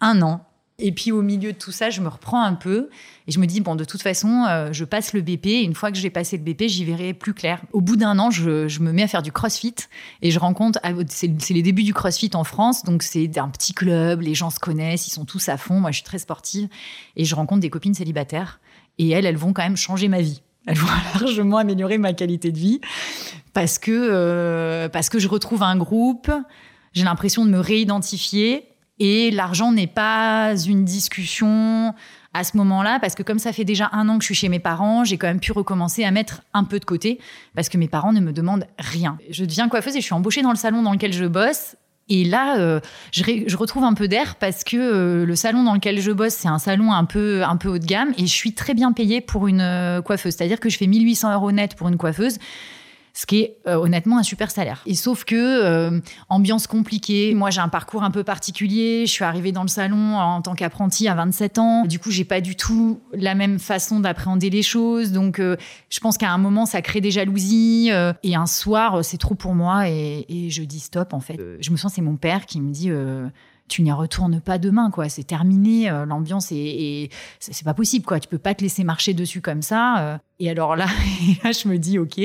[0.00, 0.45] un an.
[0.78, 2.90] Et puis au milieu de tout ça, je me reprends un peu
[3.26, 5.46] et je me dis, bon, de toute façon, euh, je passe le BP.
[5.46, 7.62] Et une fois que j'ai passé le BP, j'y verrai plus clair.
[7.72, 9.74] Au bout d'un an, je, je me mets à faire du crossfit
[10.20, 13.72] et je rencontre, ah, c'est les débuts du crossfit en France, donc c'est un petit
[13.72, 15.80] club, les gens se connaissent, ils sont tous à fond.
[15.80, 16.68] Moi, je suis très sportive
[17.16, 18.60] et je rencontre des copines célibataires
[18.98, 20.42] et elles, elles vont quand même changer ma vie.
[20.66, 20.88] elles vont
[21.20, 22.80] largement améliorer ma qualité de vie
[23.54, 26.30] parce que euh, parce que je retrouve un groupe,
[26.92, 28.64] j'ai l'impression de me réidentifier
[28.98, 31.94] et l'argent n'est pas une discussion
[32.32, 34.48] à ce moment-là parce que comme ça fait déjà un an que je suis chez
[34.48, 37.18] mes parents, j'ai quand même pu recommencer à mettre un peu de côté
[37.54, 39.18] parce que mes parents ne me demandent rien.
[39.30, 41.76] Je deviens coiffeuse et je suis embauchée dans le salon dans lequel je bosse
[42.08, 42.80] et là, euh,
[43.10, 46.48] je, retrouve un peu d'air parce que euh, le salon dans lequel je bosse, c'est
[46.48, 49.20] un salon un peu, un peu haut de gamme et je suis très bien payée
[49.20, 50.34] pour une euh, coiffeuse.
[50.34, 52.38] C'est-à-dire que je fais 1800 euros net pour une coiffeuse
[53.16, 54.82] ce qui est euh, honnêtement un super salaire.
[54.84, 57.34] Et sauf que euh, ambiance compliquée.
[57.34, 59.06] Moi, j'ai un parcours un peu particulier.
[59.06, 61.86] Je suis arrivée dans le salon en tant qu'apprentie à 27 ans.
[61.86, 65.12] Du coup, j'ai pas du tout la même façon d'appréhender les choses.
[65.12, 65.56] Donc, euh,
[65.88, 67.90] je pense qu'à un moment, ça crée des jalousies.
[68.22, 71.14] et un soir, c'est trop pour moi et, et, je dis stop.
[71.14, 72.90] En fait, je me sens c'est mon père qui me dit
[73.68, 75.08] tu n'y retournes pas demain, quoi.
[75.08, 77.08] C'est terminé, l'ambiance est,
[77.40, 78.20] c'est pas possible, quoi.
[78.20, 80.20] Tu peux pas te laisser marcher dessus comme ça.
[80.38, 80.86] Et alors là,
[81.44, 82.20] je me dis, ok,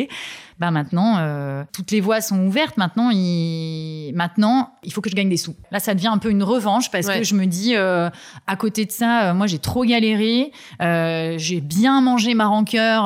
[0.61, 2.77] bah maintenant, euh, toutes les voies sont ouvertes.
[2.77, 4.11] Maintenant il...
[4.13, 5.55] maintenant, il faut que je gagne des sous.
[5.71, 8.11] Là, ça devient un peu une revanche parce que je me dis, euh,
[8.45, 10.51] à côté de ça, euh, moi, j'ai trop galéré.
[10.79, 13.05] j'ai bien mangé ma rancœur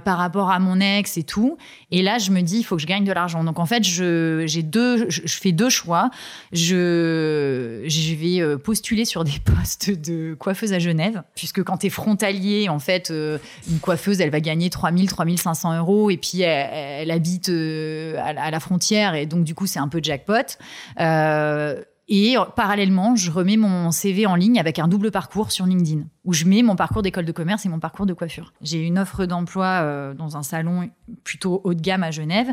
[0.00, 1.58] par rapport à mon ex et tout.
[1.90, 3.44] Et là, je me dis, il faut que je gagne de l'argent.
[3.44, 6.10] Donc, en fait, je, j'ai deux, je, fais deux choix.
[6.52, 11.90] Je, je vais postuler sur des postes de coiffeuse à Genève, puisque quand tu es
[11.90, 17.48] frontalier, en fait, une coiffeuse, elle va gagner 3000, 3500 euros et puis elle, habite
[17.48, 20.58] euh, à, la frontière et donc du coup c'est un peu jackpot.
[21.00, 26.04] Euh, et parallèlement, je remets mon CV en ligne avec un double parcours sur LinkedIn,
[26.24, 28.52] où je mets mon parcours d'école de commerce et mon parcours de coiffure.
[28.60, 30.88] J'ai une offre d'emploi euh, dans un salon
[31.24, 32.52] plutôt haut de gamme à Genève.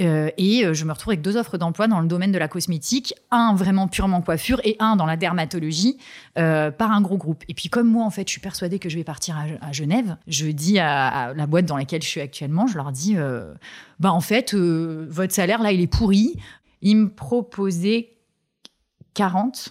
[0.00, 2.48] Euh, et euh, je me retrouve avec deux offres d'emploi dans le domaine de la
[2.48, 5.96] cosmétique, un vraiment purement coiffure et un dans la dermatologie
[6.36, 7.44] euh, par un gros groupe.
[7.48, 10.16] Et puis comme moi, en fait, je suis persuadée que je vais partir à, Genève,
[10.26, 13.16] je dis à, la boîte dans laquelle je suis actuellement, je leur dis,
[13.98, 16.36] bah en fait, votre salaire là, il est pourri.
[16.82, 18.10] Ils me proposaient
[19.14, 19.70] 40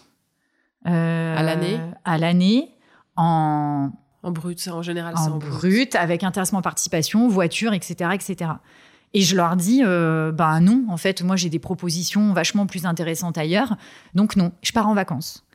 [0.86, 2.72] à l'année, à l'année
[3.16, 3.92] en
[4.24, 8.54] en brut, ça en général, en, en brut, avec intéressement participation, voiture, etc., etc.
[9.16, 12.86] Et je leur dis, euh, bah non, en fait, moi j'ai des propositions vachement plus
[12.86, 13.78] intéressantes ailleurs.
[14.14, 15.46] Donc non, je pars en vacances.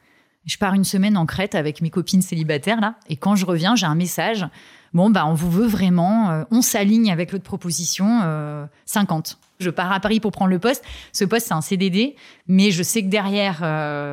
[0.46, 2.94] Je pars une semaine en Crète avec mes copines célibataires là.
[3.10, 4.46] Et quand je reviens, j'ai un message.
[4.94, 6.30] Bon, bah on vous veut vraiment.
[6.30, 8.22] Euh, on s'aligne avec l'autre proposition.
[8.86, 9.30] 50.
[9.30, 10.82] Euh, je pars à Paris pour prendre le poste.
[11.12, 12.16] Ce poste, c'est un CDD,
[12.48, 13.58] mais je sais que derrière,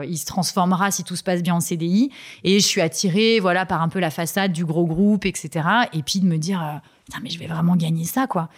[0.04, 2.12] il se transformera si tout se passe bien en CDI.
[2.44, 5.66] Et je suis attirée, voilà, par un peu la façade du gros groupe, etc.
[5.94, 8.50] Et puis de me dire, putain, mais je vais vraiment gagner ça, quoi.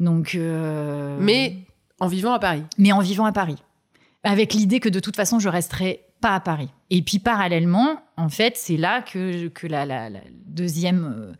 [0.00, 1.56] Donc, euh, Mais
[2.00, 2.62] en vivant à Paris.
[2.78, 3.56] Mais en vivant à Paris.
[4.22, 6.70] Avec l'idée que de toute façon, je resterai pas à Paris.
[6.90, 10.08] Et puis parallèlement, en fait, c'est là que, que la,
[10.46, 11.36] deuxième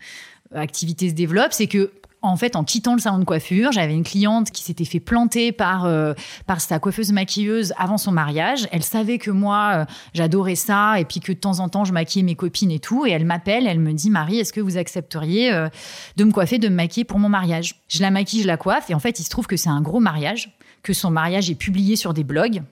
[0.55, 1.93] euh, activité se développe, c'est que
[2.25, 5.53] en fait, en quittant le salon de coiffure, j'avais une cliente qui s'était fait planter
[5.53, 6.15] par euh,
[6.47, 8.67] par sa coiffeuse maquilleuse avant son mariage.
[8.73, 9.85] Elle savait que moi, euh,
[10.15, 13.07] j'adorais ça et puis que de temps en temps, je maquillais mes copines et tout.
[13.07, 15.69] Et elle m'appelle, elle me dit Marie, est-ce que vous accepteriez euh,
[16.17, 17.83] de me coiffer, de me maquiller pour mon mariage?
[17.89, 19.83] Je la maquille, je la coiffe et en fait, il se trouve que c'est un
[19.83, 22.63] gros mariage, que son mariage est publié sur des blogs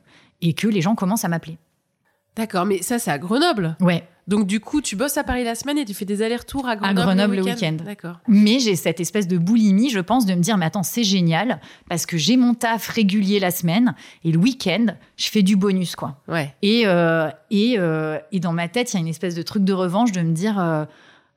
[0.40, 1.58] et que les gens commencent à m'appeler.
[2.36, 3.76] D'accord, mais ça, c'est à Grenoble?
[3.80, 4.08] Ouais.
[4.28, 6.76] Donc du coup, tu bosses à Paris la semaine et tu fais des allers-retours à
[6.76, 7.76] Grenoble, à Grenoble le week-end.
[7.84, 8.20] D'accord.
[8.28, 11.60] Mais j'ai cette espèce de boulimie, je pense, de me dire, mais attends, c'est génial
[11.88, 15.96] parce que j'ai mon taf régulier la semaine et le week-end, je fais du bonus,
[15.96, 16.20] quoi.
[16.28, 16.54] Ouais.
[16.62, 19.64] Et, euh, et, euh, et dans ma tête, il y a une espèce de truc
[19.64, 20.84] de revanche de me dire, euh,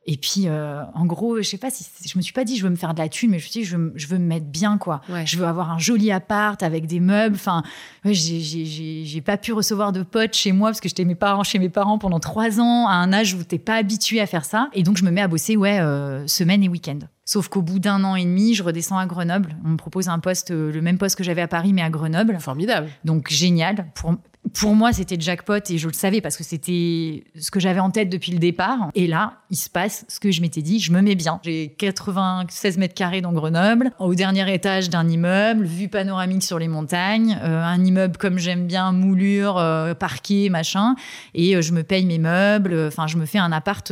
[0.08, 2.64] et puis, euh, en gros, je sais pas si je me suis pas dit je
[2.64, 4.20] veux me faire de la thune, mais je me suis dit je veux, je veux
[4.20, 5.02] me mettre bien quoi.
[5.26, 7.36] Je veux avoir un joli appart avec des meubles.
[7.36, 7.64] Enfin,
[8.06, 11.58] ouais, j'ai pas pu recevoir de potes chez moi parce que j'étais mes parents chez
[11.58, 14.70] mes parents pendant trois ans à un âge où t'es pas habitué à faire ça.
[14.74, 17.00] Et donc je me mets à bosser ouais euh, semaine et week-end.
[17.28, 19.56] Sauf qu'au bout d'un an et demi, je redescends à Grenoble.
[19.66, 21.90] On me propose un poste, euh, le même poste que j'avais à Paris, mais à
[21.90, 22.38] Grenoble.
[22.40, 22.90] Formidable.
[23.04, 23.88] Donc génial.
[23.96, 24.14] Pour,
[24.54, 27.90] pour moi, c'était jackpot et je le savais parce que c'était ce que j'avais en
[27.90, 28.90] tête depuis le départ.
[28.94, 31.40] Et là, il se passe ce que je m'étais dit, je me mets bien.
[31.44, 36.68] J'ai 96 mètres carrés dans Grenoble, au dernier étage d'un immeuble, vue panoramique sur les
[36.68, 40.96] montagnes, euh, un immeuble comme j'aime bien, moulure, euh, parquet, machin.
[41.34, 43.92] Et euh, je me paye mes meubles, enfin, je me fais un appart.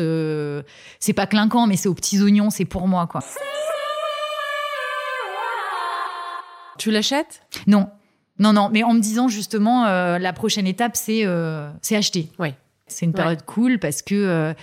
[1.00, 3.22] c'est pas clinquant, mais c'est aux petits oignons, c'est pour moi, quoi.
[6.78, 7.42] Tu l'achètes?
[7.68, 7.88] Non.
[8.43, 12.29] Non, non, mais en me disant justement, euh, la prochaine étape, c'est euh, acheter.
[12.39, 12.49] Oui.
[12.88, 14.15] C'est une période cool parce que.
[14.15, 14.53] Euh,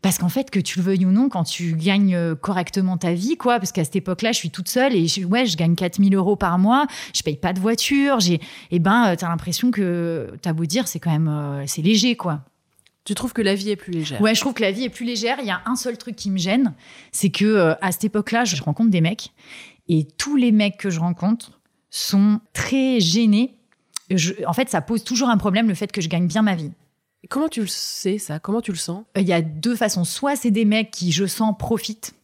[0.00, 3.12] parce qu'en fait, que tu le veuilles ou non, quand tu gagnes euh, correctement ta
[3.12, 5.74] vie, quoi, parce qu'à cette époque-là, je suis toute seule et je, ouais, je gagne
[5.74, 9.70] 4000 euros par mois, je paye pas de voiture, j'ai, et eh ben, t'as l'impression
[9.70, 12.40] que, t'as beau dire, c'est quand même, c'est léger, quoi
[13.04, 14.22] Tu trouves que la vie est plus légère?
[14.22, 15.36] Ouais, je trouve que la vie est plus légère.
[15.40, 16.72] Il y a un seul truc qui me gêne,
[17.12, 19.34] c'est que à cette époque-là, je rencontre des mecs
[19.88, 21.59] et tous les mecs que je rencontre
[21.90, 23.54] sont très gênés.
[24.10, 26.54] Je- en fait, ça pose toujours un problème le fait que je gagne bien ma
[26.54, 26.72] vie.
[27.28, 28.38] Comment tu le sais ça?
[28.38, 29.04] Comment tu le sens?
[29.16, 30.04] Euh, Il y a deux façons.
[30.04, 32.14] Soit c'est des mecs qui, je sens, profitent.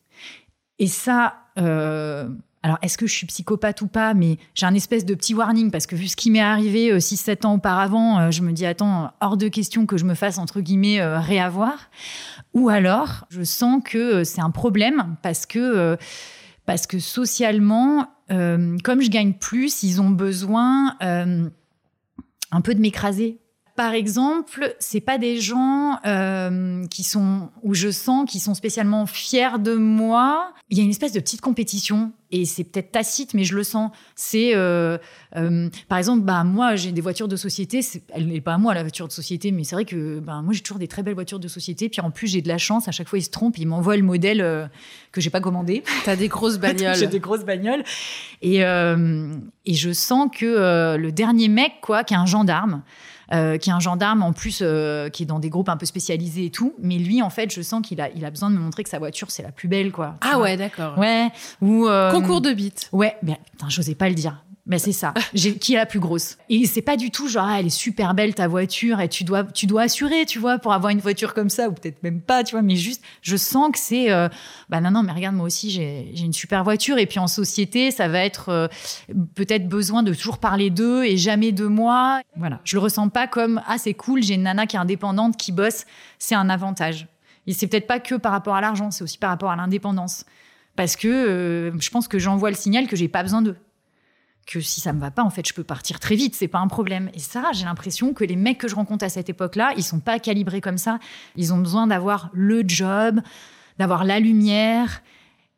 [0.78, 2.28] Et ça, euh,
[2.62, 4.14] alors est-ce que je suis psychopathe ou pas?
[4.14, 7.44] Mais j'ai un espèce de petit warning parce que vu ce qui m'est arrivé 6-7
[7.44, 10.60] ans auparavant, euh, je me dis, attends, hors de question que je me fasse, entre
[10.60, 11.90] guillemets, euh, réavoir.
[12.54, 15.96] Ou alors, je sens que euh, c'est un problème parce que, euh,
[16.66, 21.48] parce que socialement, euh, comme je gagne plus, ils ont besoin euh,
[22.50, 23.38] un peu de m'écraser
[23.76, 29.06] par exemple, c'est pas des gens euh, qui sont où je sens qu'ils sont spécialement
[29.06, 30.52] fiers de moi.
[30.70, 33.62] Il y a une espèce de petite compétition et c'est peut-être tacite, mais je le
[33.62, 33.90] sens.
[34.16, 34.98] C'est euh,
[35.36, 37.82] euh, par exemple, bah moi j'ai des voitures de société.
[37.82, 40.40] c'est- Elle n'est pas à moi la voiture de société, mais c'est vrai que bah,
[40.42, 41.88] moi j'ai toujours des très belles voitures de société.
[41.88, 42.88] Puis en plus j'ai de la chance.
[42.88, 44.70] À chaque fois ils se trompent, ils m'envoient le modèle
[45.12, 45.84] que j'ai pas commandé.
[46.04, 46.96] T'as des grosses bagnoles.
[46.96, 47.84] J'ai des grosses bagnoles.
[48.42, 52.82] Et, et je sens que le dernier mec, quoi, qui est un gendarme,
[53.32, 55.86] euh, qui est un gendarme en plus, euh, qui est dans des groupes un peu
[55.86, 58.56] spécialisés et tout, mais lui, en fait, je sens qu'il a, il a besoin de
[58.56, 60.14] me montrer que sa voiture, c'est la plus belle, quoi.
[60.20, 60.98] Ah ouais, d'accord.
[60.98, 61.28] Ouais.
[61.60, 62.88] Ou, euh, Concours de bites.
[62.92, 64.42] Ouais, mais putain, j'osais pas le dire.
[64.66, 65.14] Mais c'est ça.
[65.60, 66.38] Qui est la plus grosse?
[66.48, 69.22] Et c'est pas du tout genre ah, elle est super belle ta voiture et tu
[69.22, 72.20] dois tu dois assurer, tu vois, pour avoir une voiture comme ça ou peut-être même
[72.20, 74.28] pas, tu vois, mais juste je sens que c'est euh,
[74.68, 77.28] bah non non, mais regarde moi aussi j'ai j'ai une super voiture et puis en
[77.28, 78.66] société, ça va être euh,
[79.36, 82.20] peut-être besoin de toujours parler d'eux et jamais de moi.
[82.36, 85.36] Voilà, je le ressens pas comme ah c'est cool, j'ai une nana qui est indépendante
[85.36, 85.84] qui bosse,
[86.18, 87.06] c'est un avantage.
[87.46, 90.24] Et c'est peut-être pas que par rapport à l'argent, c'est aussi par rapport à l'indépendance.
[90.74, 93.56] Parce que euh, je pense que j'envoie le signal que j'ai pas besoin d'eux
[94.46, 96.60] que si ça me va pas, en fait, je peux partir très vite, c'est pas
[96.60, 97.10] un problème.
[97.14, 99.98] Et ça, j'ai l'impression que les mecs que je rencontre à cette époque-là, ils sont
[100.00, 100.98] pas calibrés comme ça.
[101.36, 103.20] Ils ont besoin d'avoir le job,
[103.78, 105.02] d'avoir la lumière.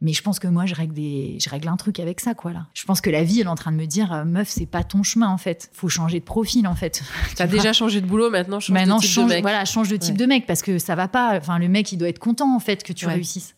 [0.00, 1.36] Mais je pense que moi, je règle, des...
[1.40, 2.66] je règle un truc avec ça, quoi, là.
[2.72, 4.64] Je pense que la vie, elle est en train de me dire, euh, meuf, c'est
[4.64, 5.70] pas ton chemin, en fait.
[5.74, 7.02] Faut changer de profil, en fait.
[7.36, 9.42] T'as Tu déjà changé de boulot, maintenant change Maintenant, de type change, de mec.
[9.42, 10.18] voilà, change de type Ouais.
[10.18, 11.36] de mec, parce que ça va pas.
[11.36, 13.14] Enfin, le mec, il doit être content, en fait, que tu Ouais.
[13.14, 13.54] réussisses.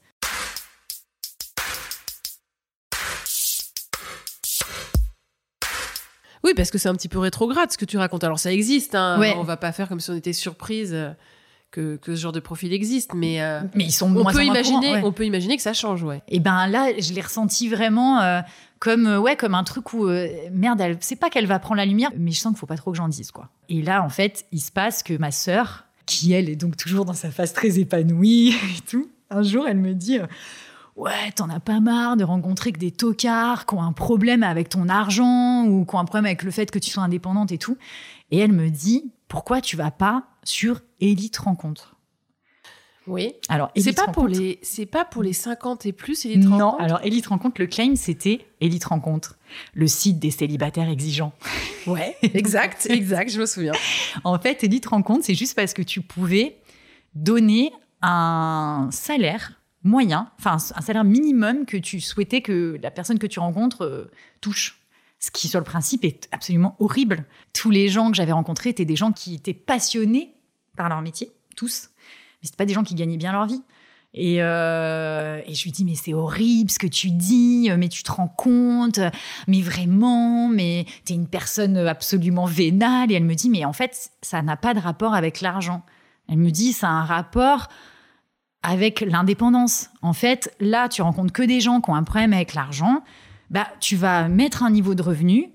[6.50, 8.24] Oui, parce que c'est un petit peu rétrograde ce que tu racontes.
[8.24, 9.20] Alors ça existe, hein.
[9.20, 9.34] Ouais.
[9.36, 11.10] on va pas faire comme si on était surprise euh,
[11.70, 14.44] que, que ce genre de profil existe, mais euh, Mais ils sont on, moins peut
[14.44, 15.02] imaginer, ouais.
[15.04, 16.22] on peut imaginer que ça change, ouais.
[16.26, 18.40] Et ben là, je l'ai ressenti vraiment euh,
[18.80, 20.08] comme euh, ouais, comme un truc où
[20.50, 22.76] merde, elle c'est pas qu'elle va prendre la lumière, mais je sens qu'il faut pas
[22.76, 23.48] trop que j'en dise quoi.
[23.68, 27.04] Et là, en fait, il se passe que ma sœur, qui elle est donc toujours
[27.04, 30.18] dans sa phase très épanouie et tout, un jour, elle me dit
[31.00, 34.68] Ouais, t'en as pas marre de rencontrer que des tocards qui ont un problème avec
[34.68, 37.58] ton argent ou qui ont un problème avec le fait que tu sois indépendante et
[37.58, 37.78] tout.
[38.30, 41.96] Et elle me dit Pourquoi tu vas pas sur Elite Rencontre?
[43.06, 43.32] Oui.
[43.48, 46.44] Alors, C'est Elite pas pour Rencontre- les, c'est pas pour les 50 et plus, Elite
[46.44, 46.82] non, Rencontre?
[46.84, 49.38] alors Elite Rencontre, le claim, c'était Elite Rencontre,
[49.72, 51.32] le site des célibataires exigeants.
[51.86, 53.72] Ouais, exact, exact, je me souviens.
[54.22, 56.58] En fait, Elite Rencontre, c'est juste parce que tu pouvais
[57.14, 63.26] donner un salaire moyen, enfin un salaire minimum que tu souhaitais que la personne que
[63.26, 64.76] tu rencontres euh, touche.
[65.18, 67.26] Ce qui, sur le principe, est absolument horrible.
[67.52, 70.34] Tous les gens que j'avais rencontrés étaient des gens qui étaient passionnés
[70.78, 71.90] par leur métier, tous.
[72.40, 73.62] Mais c'était pas des gens qui gagnaient bien leur vie.
[74.14, 78.02] Et, euh, et je lui dis, mais c'est horrible ce que tu dis, mais tu
[78.02, 78.98] te rends compte,
[79.46, 83.12] mais vraiment, mais t'es une personne absolument vénale.
[83.12, 85.84] Et elle me dit, mais en fait, ça n'a pas de rapport avec l'argent.
[86.28, 87.68] Elle me dit, ça a un rapport
[88.62, 89.90] avec l'indépendance.
[90.02, 93.02] En fait, là, tu rencontres que des gens qui ont un problème avec l'argent.
[93.50, 95.50] Bah, tu vas mettre un niveau de revenu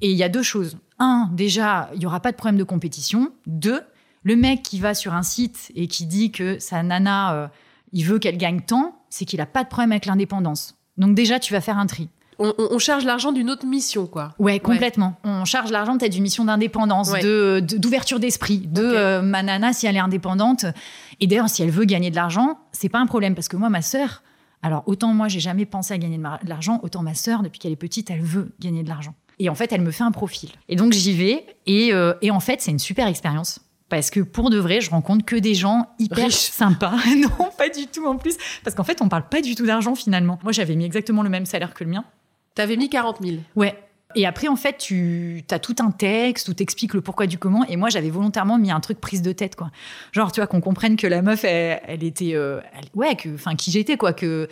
[0.00, 0.78] et il y a deux choses.
[0.98, 3.32] Un, déjà, il y aura pas de problème de compétition.
[3.46, 3.82] Deux,
[4.22, 7.48] le mec qui va sur un site et qui dit que sa nana, euh,
[7.92, 10.76] il veut qu'elle gagne tant, c'est qu'il a pas de problème avec l'indépendance.
[10.96, 12.08] Donc déjà, tu vas faire un tri.
[12.42, 14.32] On, charge l'argent d'une autre mission, quoi.
[14.38, 15.16] Ouais, complètement.
[15.24, 17.22] On charge l'argent peut-être d'une mission d'indépendance, Ouais.
[17.22, 18.94] de de- d'ouverture d'esprit, de Ok.
[18.94, 20.64] euh, ma nana si elle est indépendante.
[21.20, 23.68] Et d'ailleurs, si elle veut gagner de l'argent, c'est pas un problème parce que moi,
[23.68, 24.22] ma sœur,
[24.62, 27.72] alors autant moi, j'ai jamais pensé à gagner de, l'argent, autant ma sœur, depuis qu'elle
[27.72, 29.14] est petite, elle veut gagner de l'argent.
[29.38, 30.50] Et en fait, elle me fait un profil.
[30.68, 33.60] Et donc j'y vais et, euh, et en fait, c'est une super expérience.
[33.90, 36.94] Parce que pour de vrai, je rencontre que des gens hyper sympas.
[37.16, 38.36] non, pas du tout en plus.
[38.64, 40.38] Parce qu'en fait, on parle pas du tout d'argent finalement.
[40.42, 42.04] Moi, j'avais mis exactement le même salaire que le mien.
[42.60, 43.36] T'avais mis 40 000.
[43.56, 43.74] Ouais.
[44.14, 47.64] Et après, en fait, tu as tout un texte où t'expliques le pourquoi du comment.
[47.64, 49.70] Et moi, j'avais volontairement mis un truc prise de tête, quoi.
[50.12, 52.60] Genre, tu vois, qu'on comprenne que la meuf, elle, elle était, euh,
[52.94, 54.46] ouais, que, enfin, qui j'étais, quoi, que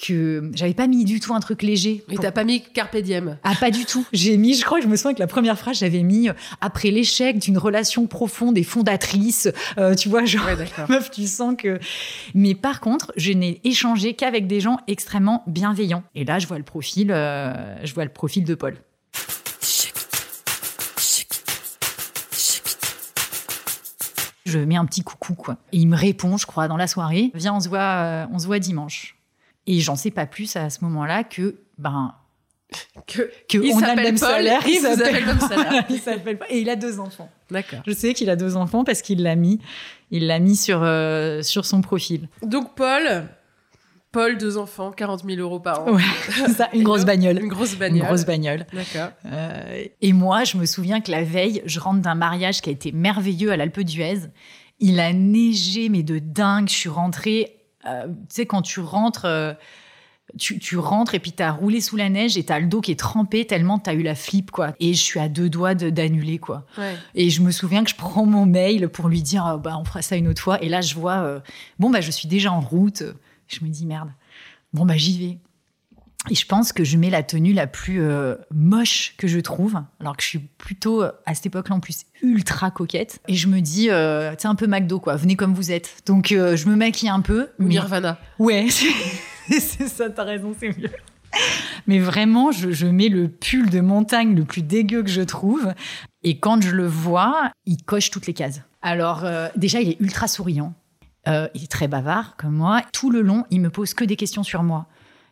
[0.00, 2.04] que j'avais pas mis du tout un truc léger.
[2.08, 4.06] Mais t'as pas mis Carpe Diem Ah, pas du tout.
[4.12, 6.32] J'ai mis, je crois que je me souviens que la première phrase, j'avais mis euh,
[6.60, 9.48] après l'échec d'une relation profonde et fondatrice.
[9.78, 10.56] Euh, tu vois, genre, Ouais,
[10.88, 11.80] meuf, tu sens que.
[12.34, 16.04] Mais par contre, je n'ai échangé qu'avec des gens extrêmement bienveillants.
[16.14, 17.52] Et là, je vois le profil, euh,
[17.84, 18.76] je vois le profil de Paul.
[24.44, 25.56] Je mets un petit coucou, quoi.
[25.72, 27.32] Et il me répond, je crois, dans la soirée.
[27.34, 29.15] Viens, on se voit, on se voit dimanche.
[29.66, 32.14] Et j'en sais pas plus à ce moment-là que, ben,
[33.06, 34.62] Que, que Il on a le s'appelle même Paul, salaire.
[34.68, 36.46] il s'appelle- Paul.
[36.50, 37.30] Et il a deux enfants.
[37.50, 37.80] D'accord.
[37.86, 39.60] Je sais qu'il a deux enfants parce qu'il l'a mis,
[40.10, 42.28] il l'a mis sur, euh, sur son profil.
[42.42, 43.24] Donc Paul,
[44.10, 45.92] Paul, deux enfants, 40 000 euros par an.
[45.92, 46.02] Ouais,
[46.56, 47.38] ça, une grosse bagnole.
[47.40, 48.06] Une grosse Une bagnole.
[48.06, 48.66] grosse bagnole.
[48.72, 49.10] D'accord.
[49.26, 52.72] Euh, et moi, je me souviens que la veille, je rentre d'un mariage qui a
[52.72, 54.22] été merveilleux à l'Alpe d'Huez.
[54.80, 56.68] Il a neigé, mais de dingue.
[56.68, 57.52] Je suis rentrée.
[57.86, 59.52] Euh, tu sais, quand tu rentres, euh,
[60.38, 62.90] tu, tu rentres et puis t'as roulé sous la neige et t'as le dos qui
[62.90, 64.74] est trempé tellement t'as eu la flip, quoi.
[64.80, 66.66] Et je suis à deux doigts de- d'annuler, quoi.
[66.78, 66.96] Ouais.
[67.14, 69.84] Et je me souviens que je prends mon mail pour lui dire, euh, bah, on
[69.84, 70.60] fera ça une autre fois.
[70.62, 71.40] Et là, je vois, euh,
[71.78, 73.04] bon, bah, je suis déjà en route.
[73.46, 74.10] Je me dis, merde.
[74.72, 75.38] Bon, bah, j'y vais.
[76.28, 79.80] Et je pense que je mets la tenue la plus euh, moche que je trouve,
[80.00, 83.20] alors que je suis plutôt, euh, à cette époque-là, en plus, ultra coquette.
[83.28, 85.14] Et je me dis, euh, sais, un peu McDo, quoi.
[85.16, 86.02] Venez comme vous êtes.
[86.06, 87.42] Donc, euh, je me maquille un peu.
[87.60, 88.18] Ou mais- Nirvana.
[88.40, 88.66] Ouais,
[89.48, 90.90] c'est ça, t'as raison, c'est mieux.
[91.86, 95.74] Mais vraiment, je, je mets le pull de montagne le plus dégueu que je trouve.
[96.24, 98.62] Et quand je le vois, il coche toutes les cases.
[98.82, 100.72] Alors, déjà, il est ultra souriant.
[101.26, 102.80] Il est très bavard, comme moi.
[102.92, 104.86] Tout le long, il me pose que des questions sur moi.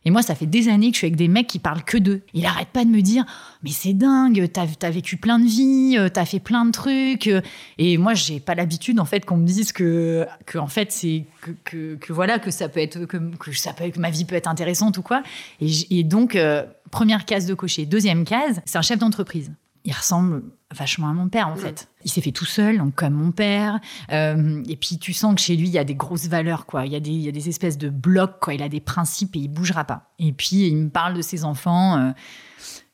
[0.05, 1.97] Et moi, ça fait des années que je suis avec des mecs qui parlent que
[1.97, 2.23] d'eux.
[2.35, 3.25] Il arrête pas de me dire,
[3.63, 7.27] mais c'est dingue, t'as as vécu plein de vies, euh, t'as fait plein de trucs.
[7.27, 7.41] euh.
[7.79, 11.25] Et moi, j'ai pas l'habitude, en fait, qu'on me dise que, que en fait, c'est
[11.65, 14.37] que, que, voilà, que ça peut être, que, que ça peut, que ma vie peut
[14.37, 15.23] être intéressante ou quoi.
[15.61, 17.87] Et donc, euh, première case de cocher.
[17.87, 19.51] Deuxième case, c'est un chef d'entreprise.
[19.87, 20.43] Il ressemble
[20.75, 21.89] vachement à mon père, en fait.
[22.05, 23.81] Il s'est fait tout seul, donc comme mon père.
[24.11, 26.87] Euh, et puis, tu sens que chez lui, il y a des grosses valeurs, quoi.
[26.87, 28.55] Il y a des, il y a des espèces de blocs, quoi.
[28.55, 30.15] Il a des principes et il bougera pas.
[30.19, 31.99] Et puis, il me parle de ses enfants.
[31.99, 32.11] euh,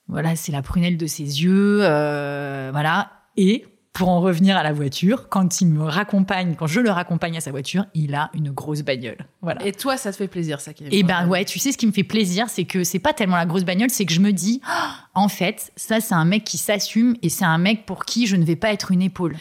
[0.08, 1.78] voilà, c'est la prunelle de ses yeux.
[1.82, 3.12] euh, voilà.
[3.36, 7.36] Et pour en revenir à la voiture, quand il me raccompagne, quand je le raccompagne
[7.36, 9.18] à sa voiture, il a une grosse bagnole.
[9.42, 9.64] Voilà.
[9.66, 11.92] Et toi, ça te fait plaisir, ça Et ben ouais, tu sais ce qui me
[11.92, 14.60] fait plaisir, c'est que c'est pas tellement la grosse bagnole, c'est que je me dis,
[14.66, 18.26] Ah, en fait, ça c'est un mec qui s'assume et c'est un mec pour qui
[18.26, 19.36] je ne vais pas être une épaule.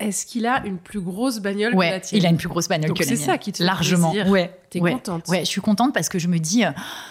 [0.00, 2.46] Est-ce qu'il a une plus grosse bagnole que la Ouais, tienne il a une plus
[2.48, 3.24] grosse bagnole Donc que la c'est mienne.
[3.26, 4.12] ça qui te fait largement.
[4.12, 4.30] plaisir.
[4.30, 4.92] Ouais, T'es ouais.
[4.92, 5.26] contente.
[5.26, 6.70] Ouais, je suis contente parce que je me dis, euh,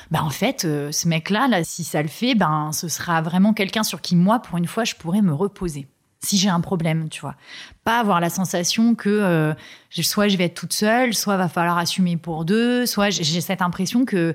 [0.09, 3.53] bah en fait, euh, ce mec-là, là, si ça le fait, ben ce sera vraiment
[3.53, 5.85] quelqu'un sur qui moi, pour une fois, je pourrais me reposer.
[6.23, 7.35] Si j'ai un problème, tu vois,
[7.83, 9.53] pas avoir la sensation que euh,
[9.91, 13.61] soit je vais être toute seule, soit va falloir assumer pour deux, soit j'ai- cette
[13.61, 14.33] impression que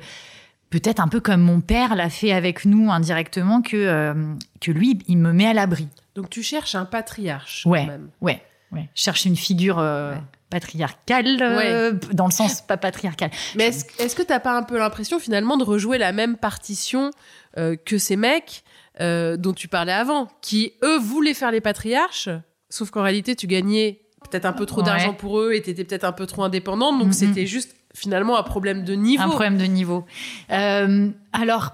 [0.70, 4.14] peut-être un peu comme mon père l'a fait avec nous indirectement, que euh,
[4.60, 5.88] que lui, il me met à l'abri.
[6.14, 7.80] Donc tu cherches un patriarche Ouais.
[7.80, 8.08] quand même.
[8.20, 8.40] Ouais,
[8.70, 8.88] ouais.
[8.94, 10.20] Je cherche une figure euh, Ouais.
[10.50, 13.30] patriarcale, euh, dans le sens pas patriarcal.
[13.56, 17.10] Mais est-ce est-ce que t'as pas un peu l'impression finalement de rejouer la même partition
[17.56, 18.62] que ces mecs
[19.00, 22.28] euh, dont tu parlais avant, qui eux voulaient faire les patriarches,
[22.68, 24.00] sauf qu'en réalité tu gagnais
[24.30, 24.86] peut-être un peu trop Ouais.
[24.86, 27.12] d'argent pour eux et t'étais peut-être un peu trop indépendante, donc Mhm.
[27.12, 29.22] c'était juste finalement un problème de niveau.
[29.22, 30.04] Un problème de niveau.
[30.50, 31.72] Euh, alors,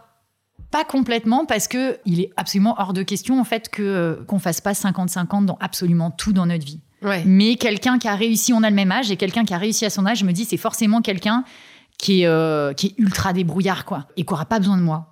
[0.71, 4.39] pas complètement, parce que il est absolument hors de question, en fait, que euh, qu'on
[4.39, 6.81] fasse pas 50-50 dans absolument tout dans notre vie.
[7.03, 7.23] Ouais.
[7.25, 9.85] Mais quelqu'un qui a réussi, on a le même âge, et quelqu'un qui a réussi
[9.87, 11.45] à son âge, je me dis, c'est forcément quelqu'un
[11.97, 15.08] qui est, euh, qui est ultra débrouillard, quoi, et qui aura pas besoin de moi.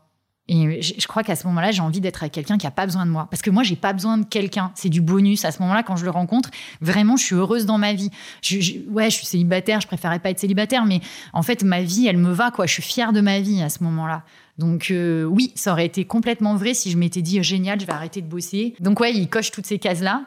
[0.48, 3.04] Et je, crois qu'à ce moment-là, j'ai envie d'être avec quelqu'un qui a pas besoin
[3.04, 3.26] de moi.
[3.30, 4.70] Parce que moi, j'ai pas besoin de quelqu'un.
[4.76, 5.44] C'est du bonus.
[5.44, 8.11] À ce moment-là, quand je le rencontre, vraiment, je suis heureuse dans ma vie.
[8.42, 9.80] Je, ouais, je suis célibataire.
[9.80, 11.00] Je préférais pas être célibataire, mais
[11.32, 12.66] en fait, ma vie, elle me va, quoi.
[12.66, 14.22] Je suis fière de ma vie à ce moment-là.
[14.59, 17.92] Donc euh, oui, ça aurait été complètement vrai si je m'étais dit génial, je vais
[17.92, 18.74] arrêter de bosser.
[18.80, 20.22] Donc ouais, il coche toutes ces cases-là.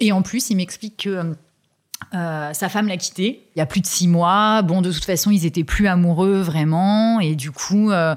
[0.00, 1.34] Et en plus, il m'explique que
[2.14, 4.62] euh, sa femme l'a quitté il y a plus de six mois.
[4.62, 8.14] Bon, de toute façon, ils étaient plus amoureux vraiment, et du coup, euh,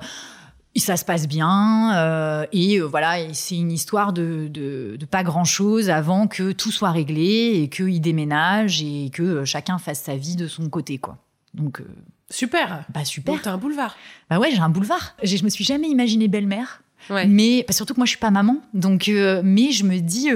[0.79, 1.95] ça se passe bien.
[1.95, 6.51] euh, et euh, voilà, et c'est une histoire de, de, de pas grand-chose avant que
[6.51, 10.69] tout soit réglé et qu'il déménage et que euh, chacun fasse sa vie de son
[10.69, 11.17] côté, quoi.
[11.53, 11.83] Donc,
[12.31, 12.83] Super.
[12.91, 13.33] bah super.
[13.35, 13.95] Donc t'as un boulevard.
[14.29, 15.15] Bah ouais, j'ai un boulevard.
[15.21, 16.81] J'ai- Je me suis jamais imaginée belle-mère.
[17.09, 17.27] Ouais.
[17.27, 19.11] Mais bah, surtout que moi je suis pas maman, donc
[19.43, 20.29] mais je me dis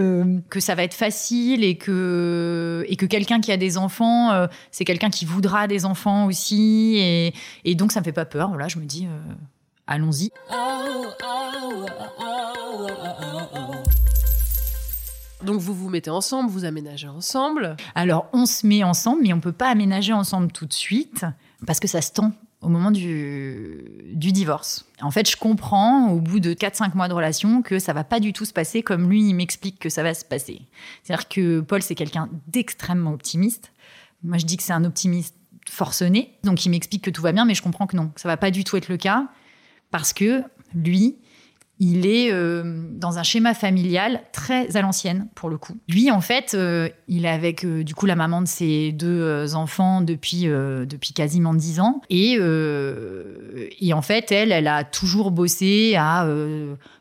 [0.49, 4.83] que ça va être facile et que et que quelqu'un qui a des enfants, c'est
[4.83, 8.49] quelqu'un qui voudra des enfants aussi et, et donc ça me fait pas peur.
[8.49, 9.07] Voilà, je me dis
[9.87, 10.31] allons-y.
[15.43, 17.77] Donc vous vous mettez ensemble, vous aménagez ensemble.
[17.95, 21.25] Alors on se met ensemble, mais on peut pas aménager ensemble tout de suite
[21.65, 23.83] parce que ça se tend au moment du,
[24.13, 24.85] du divorce.
[25.01, 28.19] En fait, je comprends au bout de 4-5 mois de relation que ça va pas
[28.19, 30.61] du tout se passer comme lui, il m'explique que ça va se passer.
[31.03, 33.71] C'est-à-dire que Paul, c'est quelqu'un d'extrêmement optimiste.
[34.23, 35.35] Moi, je dis que c'est un optimiste
[35.69, 36.33] forcené.
[36.43, 38.37] Donc, il m'explique que tout va bien, mais je comprends que non, que ça va
[38.37, 39.27] pas du tout être le cas
[39.91, 41.17] parce que lui,
[41.79, 45.77] il est euh, dans un schéma familial très à l'ancienne pour le coup.
[45.87, 49.53] Lui, en fait, euh, il est avec euh, du coup la maman de ses deux
[49.53, 52.37] enfants depuis depuis quasiment dix ans et
[53.79, 56.27] et en fait, elle, elle a toujours bossé à,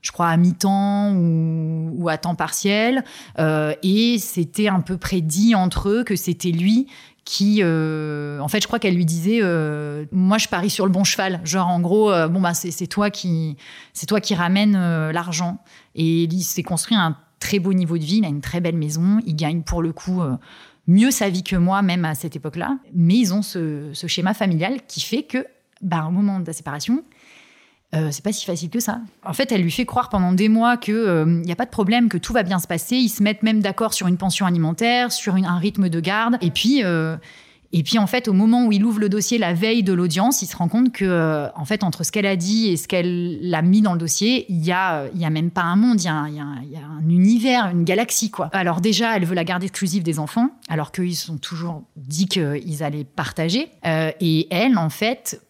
[0.03, 3.05] je crois, à mi-temps ou, à temps partiel
[3.39, 6.87] et c'était un peu prédit entre eux que c'était lui
[7.27, 10.93] qui, euh, en fait, je crois qu'elle lui disait, euh, moi, je parie sur le
[10.93, 11.41] bon cheval.
[11.45, 13.57] Genre, en gros, euh, bon bah, c'est toi qui,
[13.93, 14.73] c'est toi qui ramène
[15.11, 15.59] l'argent.
[15.97, 18.19] Et il s'est construit un très beau niveau de vie.
[18.19, 19.19] Il a une très belle maison.
[19.27, 20.23] Il gagne pour le coup
[20.87, 22.79] mieux sa vie que moi, même à cette époque-là.
[22.95, 25.45] Mais ils ont ce, schéma familial qui fait que,
[25.83, 27.03] bah, au moment de la séparation,
[27.97, 29.01] euh, c'est pas si facile que ça.
[29.25, 31.71] En fait, elle lui fait croire pendant des mois qu'il n'y euh, a pas de
[31.71, 32.97] problème, que tout va bien se passer.
[32.97, 36.37] Ils se mettent même d'accord sur une pension alimentaire, sur un rythme de garde.
[36.43, 37.17] Et puis, euh,
[37.73, 40.43] et puis, en fait, au moment où il ouvre le dossier la veille de l'audience,
[40.43, 43.53] il se rend compte que, en fait, entre ce qu'elle a dit et ce qu'elle
[43.53, 46.05] a mis dans le dossier, il y a, y a même pas un monde, il
[46.05, 48.51] y a, un univers, une galaxie, quoi.
[48.53, 52.83] Alors déjà, elle veut la garde exclusive des enfants, alors qu'ils sont toujours dit qu'ils
[52.83, 53.69] allaient partager.
[53.85, 55.43] et elle, en fait,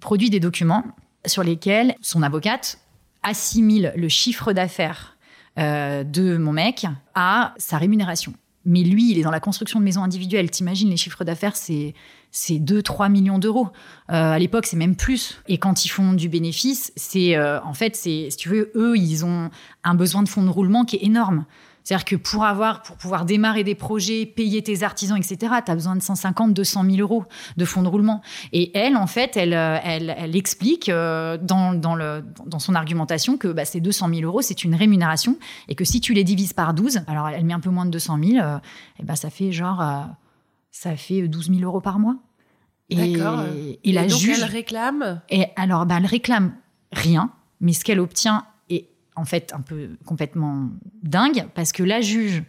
[0.00, 0.84] produit des documents
[1.26, 2.78] sur lesquels son avocate
[3.22, 5.16] assimile le chiffre d'affaires
[5.58, 8.34] euh, de mon mec à sa rémunération.
[8.64, 10.50] Mais lui, il est dans la construction de maisons individuelles.
[10.50, 11.94] T'imagines, les chiffres d'affaires, c'est
[12.34, 13.68] c'est 2-3 millions d'euros.
[14.10, 15.42] Euh, à l'époque, c'est même plus.
[15.48, 18.96] Et quand ils font du bénéfice, c'est euh, en fait, c'est si tu veux, eux,
[18.96, 19.50] ils ont
[19.84, 21.44] un besoin de fonds de roulement qui est énorme.
[21.84, 25.74] C'est-à-dire que pour avoir, pour pouvoir démarrer des projets, payer tes artisans, etc., tu as
[25.74, 27.24] besoin de 150, 200 000 euros
[27.56, 28.22] de fonds de roulement.
[28.52, 32.74] Et elle, en fait, elle, euh, elle, elle explique euh, dans, dans, le, dans son
[32.74, 36.24] argumentation que bah, ces 200 000 euros, c'est une rémunération et que si tu les
[36.24, 38.58] divises par 12, alors elle met un peu moins de 200 000, euh,
[39.00, 39.82] et ben ça fait genre,
[40.70, 42.16] ça fait 12 000 euros par mois.
[42.90, 43.44] D'accord.
[43.84, 45.20] Et, la donc elle réclame?
[45.30, 46.54] Et alors, bah, elle réclame
[46.92, 48.44] rien, mais ce qu'elle obtient
[49.16, 50.68] en fait un peu complètement
[51.02, 52.42] dingue parce que la juge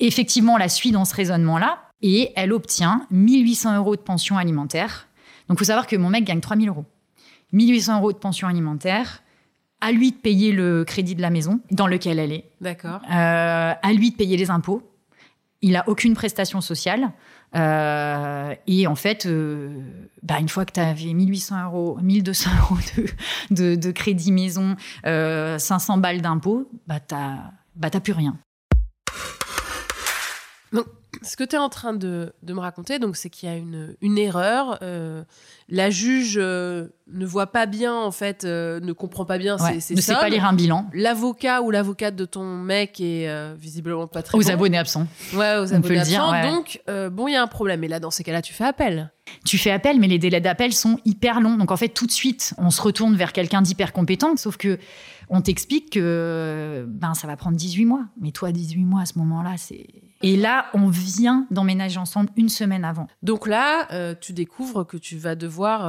[0.00, 5.08] effectivement la suit dans ce raisonnement-là et elle obtient 1800 euros de pension alimentaire.
[5.48, 6.84] Donc, il faut savoir que mon mec gagne 3000 euros.
[7.52, 9.22] 1800 euros de pension alimentaire,
[9.80, 12.44] à lui de payer le crédit de la maison dans lequel elle est.
[12.60, 13.00] D'accord.
[13.10, 14.82] Euh, à lui de payer les impôts.
[15.62, 17.12] Il n'a aucune prestation sociale.
[17.54, 19.80] Euh, et en fait, euh,
[20.22, 22.78] bah, une fois que tu avais 1800 euros, 1200 euros
[23.50, 28.36] de, de, crédit maison, 500 balles d'impôts, bah, tu n'as bah, plus rien.
[30.72, 30.86] Donc,
[31.22, 33.56] ce que tu es en train de, de me raconter, donc, c'est qu'il y a
[33.56, 34.78] une, une erreur.
[35.68, 36.38] la juge
[37.08, 40.28] ne voit pas bien, en fait, euh, ne comprend pas bien ouais, Ne sait pas
[40.28, 40.86] lire un bilan.
[40.92, 45.06] L'avocat ou l'avocate de ton mec est euh, visiblement pas très Aux abonnés absents.
[45.34, 46.42] Ouais, aux abonnés absents.
[46.42, 47.84] Donc, euh, bon, il y a un problème.
[47.84, 49.12] Et là, dans ces cas-là, tu fais appel.
[49.44, 51.56] Tu fais appel, mais les délais d'appel sont hyper longs.
[51.56, 54.36] Donc, en fait, tout de suite, on se retourne vers quelqu'un d'hyper compétent.
[54.36, 54.78] Sauf que
[55.28, 58.04] on t'explique que ben, ça va prendre 18 mois.
[58.20, 59.86] Mais toi, 18 mois à ce moment-là, c'est.
[60.22, 63.06] Et là, on vient d'emménager ensemble une semaine avant.
[63.22, 65.84] Donc là, tu découvres que tu vas devoir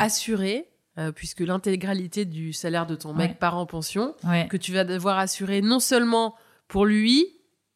[0.00, 4.14] assurer euh, puisque l'intégralité du salaire de ton mec part en pension,
[4.48, 6.36] que tu vas devoir assurer non seulement
[6.68, 7.26] pour lui,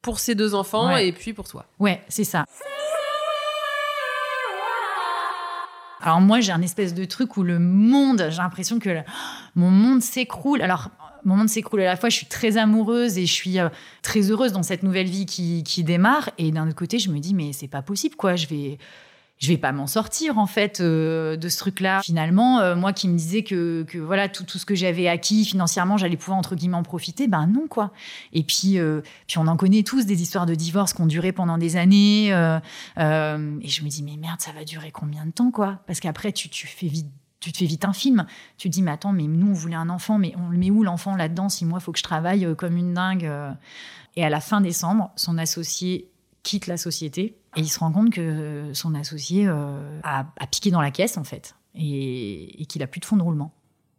[0.01, 1.65] pour ses deux enfants et puis pour toi.
[1.79, 2.45] Ouais, c'est ça.
[6.01, 8.89] Alors moi, j'ai un espèce de truc où le monde, j'ai l'impression que
[9.55, 10.61] mon monde s'écroule.
[10.61, 10.89] Alors,
[11.25, 13.69] mon monde s'écroule à la fois, je suis très amoureuse et je suis euh,
[14.01, 16.29] très heureuse dans cette nouvelle vie qui, qui démarre.
[16.37, 18.35] Et d'un autre côté, je me dis, mais c'est pas possible, quoi.
[18.35, 18.77] Je vais,
[19.39, 22.01] je vais pas m'en sortir en fait euh, de ce truc-là.
[22.03, 25.45] Finalement, euh, moi qui me disais que, que voilà tout, tout, ce que j'avais acquis
[25.45, 27.93] financièrement, j'allais pouvoir entre guillemets en profiter, ben non quoi.
[28.33, 31.31] Et puis euh, puis on en connaît tous des histoires de divorce qui ont duré
[31.31, 32.27] pendant des années.
[32.27, 32.31] et
[32.97, 35.79] je me dis mais merde, ça va durer combien de temps quoi?
[35.87, 37.07] Parce qu'après tu, tu fais vite
[37.39, 38.25] tu te fais vite un film.
[38.57, 40.71] Tu te dis, mais attends, mais nous, on voulait un enfant, mais on le met
[40.71, 43.31] où l'enfant là-dedans Si moi, faut que je travaille comme une dingue.
[44.17, 46.11] Et à la fin décembre, son associé
[46.43, 50.81] quitte la société et il se rend compte que son associé euh, a, piqué dans
[50.81, 53.51] la caisse en fait et, qu'il a plus de fonds de roulement.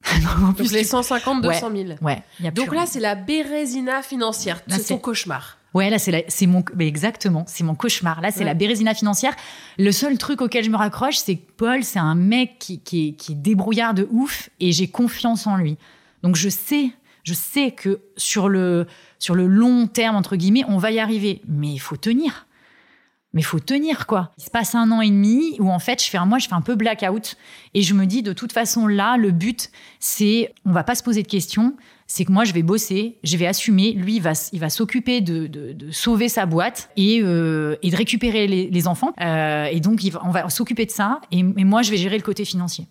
[0.40, 1.88] Donc plus les 150, 200 000.
[2.00, 2.22] Ouais.
[2.52, 4.62] Donc là, c'est la bérésina financière.
[4.68, 5.58] C'est ton cauchemar.
[5.72, 8.20] Ouais, là, c'est c'est mon, mais exactement, c'est mon cauchemar.
[8.20, 9.36] Là, c'est la bérésina financière.
[9.78, 13.08] Le seul truc auquel je me raccroche, c'est que Paul, c'est un mec qui, qui,
[13.08, 15.76] est, qui est débrouillard de ouf et j'ai confiance en lui.
[16.22, 16.90] Donc, je sais,
[17.22, 18.86] je sais que sur le,
[19.18, 21.40] sur le long terme, entre guillemets, on va y arriver.
[21.46, 22.46] Mais il faut tenir.
[23.32, 24.32] Mais faut tenir quoi.
[24.38, 26.48] Il se passe un an et demi où en fait je fais un mois, je
[26.48, 27.36] fais un peu blackout.
[27.74, 31.02] Et je me dis de toute façon là le but c'est on va pas se
[31.02, 31.76] poser de questions,
[32.06, 35.20] c'est que moi je vais bosser, je vais assumer, lui il va il va s'occuper
[35.20, 39.12] de, de, de, sauver sa boîte et, euh, et de récupérer les, les enfants.
[39.20, 41.20] Euh, et donc il va, on va s'occuper de ça.
[41.30, 42.86] Et, et moi je vais gérer le côté financier.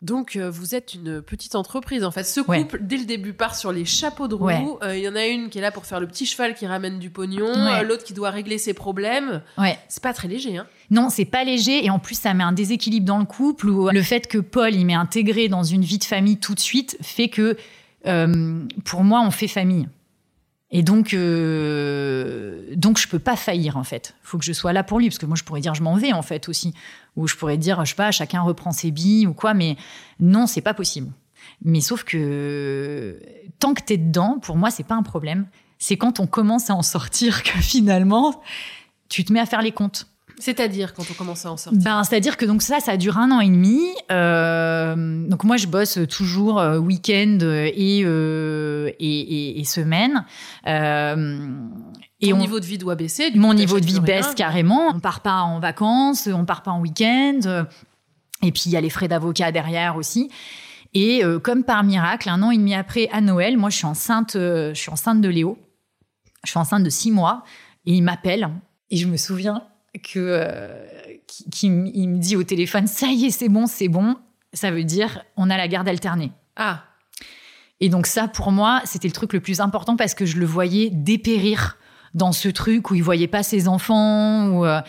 [0.00, 2.04] Donc, euh, vous êtes une petite entreprise.
[2.04, 2.66] En fait, ce couple, Ouais.
[2.80, 4.44] dès le début, part sur les chapeaux de roue.
[4.44, 4.64] Ouais.
[4.84, 6.66] Euh, Il y en a une qui est là pour faire le petit cheval qui
[6.68, 7.80] ramène du pognon, Ouais.
[7.80, 9.42] euh, l'autre qui doit régler ses problèmes.
[9.58, 9.76] Ouais.
[9.88, 12.52] C'est pas très léger, hein Non, c'est pas léger et en plus ça met un
[12.52, 15.98] déséquilibre dans le couple où le fait que Paul il m'ait intégré dans une vie
[15.98, 17.56] de famille tout de suite fait que
[18.84, 19.88] pour moi on fait famille.
[20.70, 24.14] Et donc euh, donc je peux pas faillir en fait.
[24.22, 25.96] Faut que je sois là pour lui parce que moi je pourrais dire je m'en
[25.96, 26.74] vais en fait aussi
[27.18, 29.76] ou je pourrais dire je sais pas chacun reprend ses billes ou quoi mais
[30.20, 31.10] non, c'est pas possible.
[31.64, 33.20] Mais sauf que
[33.58, 35.46] tant que t'es dedans, pour moi c'est pas un problème.
[35.78, 38.42] C'est quand on commence à en sortir que finalement
[39.08, 40.06] tu te mets à faire les comptes.
[40.38, 41.82] C'est-à-dire, quand on commence à en sortir.
[41.82, 43.82] Ben, c'est-à-dire que donc ça, ça dure un an et demi.
[44.12, 50.24] Euh, donc moi, je bosse toujours euh, week-end et, euh, et, et, et semaine.
[50.66, 51.48] Euh,
[52.20, 53.30] Et et Ton on, niveau de vie doit baisser.
[53.36, 54.02] mon niveau de vie rien.
[54.02, 54.88] baisse carrément.
[54.94, 57.40] On part pas en vacances, on part pas en week-end.
[57.46, 57.64] euh,
[58.42, 60.30] Et puis il y a les frais d'avocat derrière aussi.
[60.94, 63.86] Et euh, comme par miracle, un an et demi après, à Noël, moi je suis
[63.86, 65.58] enceinte, euh, je suis enceinte de Léo.
[66.44, 67.44] Je suis enceinte de six mois
[67.84, 68.48] et il m'appelle
[68.90, 69.62] et je me souviens
[70.02, 70.84] que euh,
[71.52, 74.16] qu'il me dit au téléphone ça y est c'est bon c'est bon
[74.52, 76.84] ça veut dire on a la garde alternée Ah,
[77.80, 80.46] et donc ça, pour moi, c'était le truc le plus important parce que je le
[80.46, 81.76] voyais dépérir
[82.14, 84.64] dans ce truc où il voyait pas ses enfants.
[84.64, 84.80] Euh,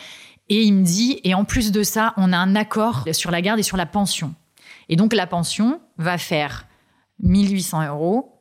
[0.48, 3.40] et il me dit, et en plus de ça, on a un accord sur la
[3.40, 4.34] garde et sur la pension.
[4.88, 6.66] Et donc la pension va faire
[7.22, 8.40] 1800 euros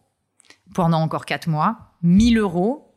[0.74, 2.90] pendant encore 4 mois, 1000 euros,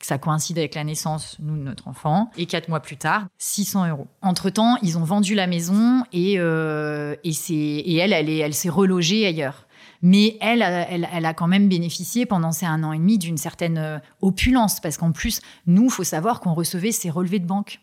[0.00, 4.06] ça coïncide avec la naissance, de notre enfant, et 4 mois plus tard, 600 euros.
[4.22, 9.66] Entre-temps, ils ont vendu la maison et, euh, et, elle, elle s'est relogée ailleurs.
[10.02, 13.36] Mais elle, elle, elle a quand même bénéficié pendant ces un an et demi d'une
[13.36, 17.80] certaine euh, opulence, parce qu'en plus, nous, faut savoir qu'on recevait ses relevés de banque.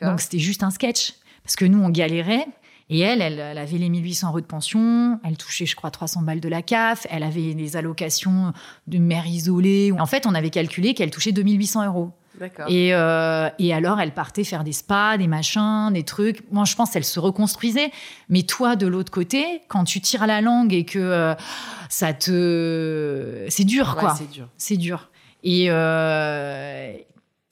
[0.00, 1.14] Donc c'était juste un sketch.
[1.42, 2.46] Parce que nous, on galérait.
[2.88, 5.18] Et elle, elle, elle avait les 1800 euros de pension.
[5.24, 7.06] Elle touchait, je crois, 300 balles de la CAF.
[7.10, 8.52] Elle avait des allocations
[8.86, 9.92] de mère isolée.
[9.98, 12.12] En fait, on avait calculé qu'elle touchait 2800 euros.
[12.68, 16.42] Et, euh, et alors, elle partait faire des spas, des machins, des trucs.
[16.50, 17.90] Moi, je pense qu'elle se reconstruisait.
[18.28, 21.34] Mais toi, de l'autre côté, quand tu tires la langue et que euh,
[21.88, 23.44] ça te...
[23.48, 24.14] C'est dur, Ouais, quoi.
[24.14, 24.48] c'est dur.
[24.56, 25.08] C'est dur.
[25.44, 26.92] Et euh,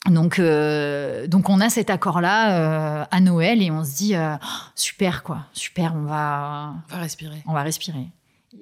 [0.06, 4.36] donc, donc, on a cet accord-là à Noël et on se dit Oh,
[4.74, 7.42] super, quoi, super, on va, On va respirer.
[7.46, 8.06] on va respirer.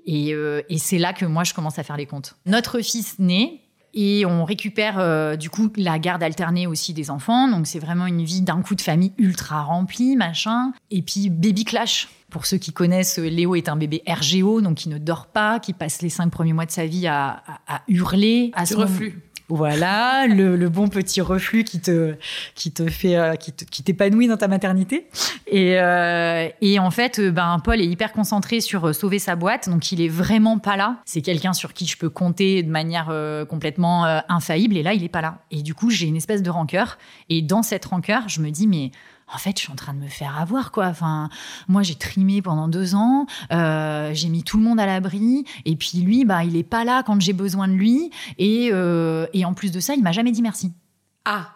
[0.06, 0.30] Et,
[0.68, 2.34] et c'est là que moi, je commence à faire les comptes.
[2.46, 3.60] Notre fils naît
[4.00, 7.48] et on récupère euh, du coup la garde alternée aussi des enfants.
[7.48, 10.72] Donc, c'est vraiment une vie d'un coup de famille ultra remplie, machin.
[10.92, 12.08] Et puis, baby clash.
[12.30, 15.72] Pour ceux qui connaissent, Léo est un bébé RGO, donc qui ne dort pas, qui
[15.72, 18.50] passe les cinq premiers mois de sa vie à, à- à hurler.
[18.54, 19.22] À son- reflux.
[19.48, 22.14] Voilà, le, bon petit reflux qui te,
[22.54, 25.08] qui te fait, euh, qui t'épanouit dans ta maternité.
[25.46, 29.70] Et, euh, et en fait, euh, ben, Paul est hyper concentré sur sauver sa boîte,
[29.70, 30.96] donc il est vraiment pas là.
[31.06, 33.12] C'est quelqu'un sur qui je peux compter de manière
[33.48, 35.38] complètement infaillible, et là, il est pas là.
[35.50, 36.98] Et du coup, j'ai une espèce de rancœur.
[37.30, 38.90] Et dans cette rancœur, je me dis, mais
[39.32, 40.86] en fait, je suis en train de me faire avoir, quoi.
[40.86, 41.28] Enfin,
[41.68, 45.76] moi, j'ai trimé pendant deux ans, euh, j'ai mis tout le monde à l'abri, et
[45.76, 49.44] puis lui, bah, il est pas là quand j'ai besoin de lui, et, euh, et
[49.44, 50.72] en plus de ça, il m'a jamais dit merci.
[51.24, 51.50] Ah,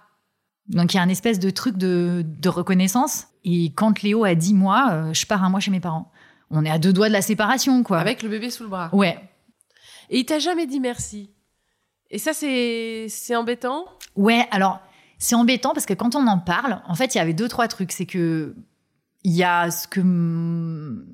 [0.69, 3.27] Donc il y a un espèce de truc de, de reconnaissance.
[3.45, 6.11] Et quand Léo a 10 mois, euh, je pars un mois chez mes parents.
[6.51, 7.99] On est à deux doigts de la séparation, quoi.
[7.99, 8.91] avec le bébé sous le bras.
[8.93, 9.19] Ouais.
[10.11, 11.31] Et il t'a jamais dit merci.
[12.11, 13.87] Et ça, c'est c'est embêtant?
[14.17, 14.81] Ouais, alors
[15.23, 17.69] c'est embêtant parce que quand on en parle, en fait, il y avait deux trois
[17.69, 17.93] trucs.
[17.93, 18.57] C'est que
[19.23, 20.01] il y a ce que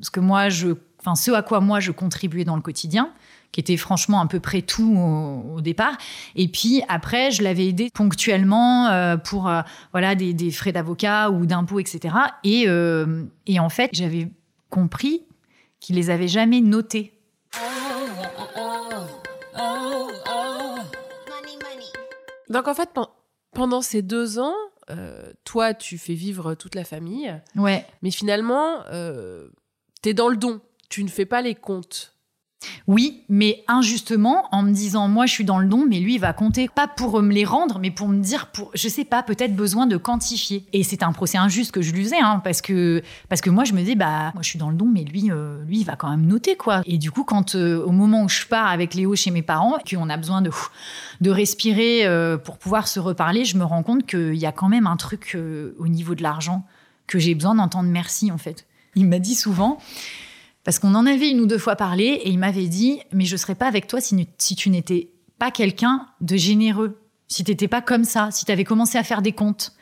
[0.00, 3.12] ce que moi je, enfin ce à quoi moi je contribuais dans le quotidien,
[3.52, 5.98] qui était franchement à peu près tout au, départ.
[6.36, 9.61] Et puis après, je l'avais aidé ponctuellement euh, pour euh,
[9.92, 12.14] voilà des, frais d'avocat ou d'impôts, etc.
[12.44, 14.30] Et euh, et en fait, j'avais
[14.70, 15.24] compris
[15.80, 17.12] qu'il les avait jamais notés.
[22.48, 22.88] Donc en fait,
[23.53, 24.55] pendant ces deux ans,
[24.90, 27.84] euh, toi, tu fais vivre toute la famille, Ouais.
[28.03, 29.49] mais finalement, euh,
[30.03, 30.61] t'es dans le don.
[30.88, 32.14] Tu ne fais pas les comptes.
[32.86, 36.20] Oui, mais injustement, en me disant, moi, je suis dans le don, mais lui, il
[36.20, 36.68] va compter.
[36.74, 39.86] Pas pour me les rendre, mais pour me dire, pour, je sais pas, peut-être besoin
[39.86, 40.64] de quantifier.
[40.72, 43.64] Et c'est un procès injuste que je lui faisais, hein, parce que, parce que moi,
[43.64, 45.84] je me dis, bah, moi, je suis dans le don, mais lui, euh, lui, il
[45.84, 46.82] va quand même noter, quoi.
[46.86, 49.78] Et du coup, quand, euh, au moment où je pars avec Léo chez mes parents,
[49.88, 50.50] qu'on a besoin de,
[51.20, 54.68] de respirer euh, pour pouvoir se reparler, je me rends compte qu'il y a quand
[54.68, 55.36] même un truc
[55.78, 56.64] au niveau de l'argent
[57.06, 58.66] que j'ai besoin d'entendre merci, en fait.
[58.94, 59.78] Il m'a dit souvent,
[60.68, 63.38] parce qu'on en avait une ou deux fois parlé et il m'avait dit Mais je
[63.38, 65.08] serais pas avec toi si, tu n'étais
[65.38, 69.02] pas quelqu'un de généreux, si tu n'étais pas comme ça, si tu avais commencé à
[69.02, 69.72] faire des comptes.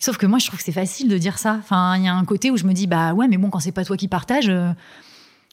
[0.00, 1.58] Sauf que moi, je trouve que c'est facile de dire ça.
[1.60, 3.60] Enfin, il y a un côté où je me dis Bah ouais, mais bon, quand
[3.60, 4.72] c'est pas toi qui partage, euh,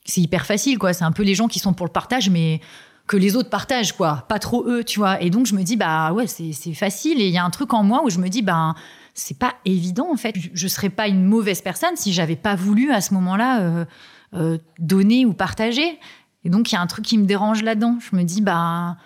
[0.06, 0.92] c'est hyper facile, quoi.
[0.92, 2.60] C'est un peu les gens qui sont pour le partage, mais
[3.06, 4.26] que les autres partagent, quoi.
[4.28, 5.22] Pas trop eux, tu vois.
[5.22, 7.22] Et donc, je me dis Bah ouais, c'est facile.
[7.22, 8.74] Et il y a un truc en moi où je me dis Bah
[9.14, 10.34] c'est pas évident, en fait.
[10.52, 13.62] Je serais pas une mauvaise personne si j'avais pas voulu à ce moment-là.
[13.62, 13.86] Euh,
[14.34, 16.00] euh, donner ou partager.
[16.44, 17.98] Et donc, il y a un truc qui me dérange là-dedans.
[18.00, 18.98] Je me dis, bah,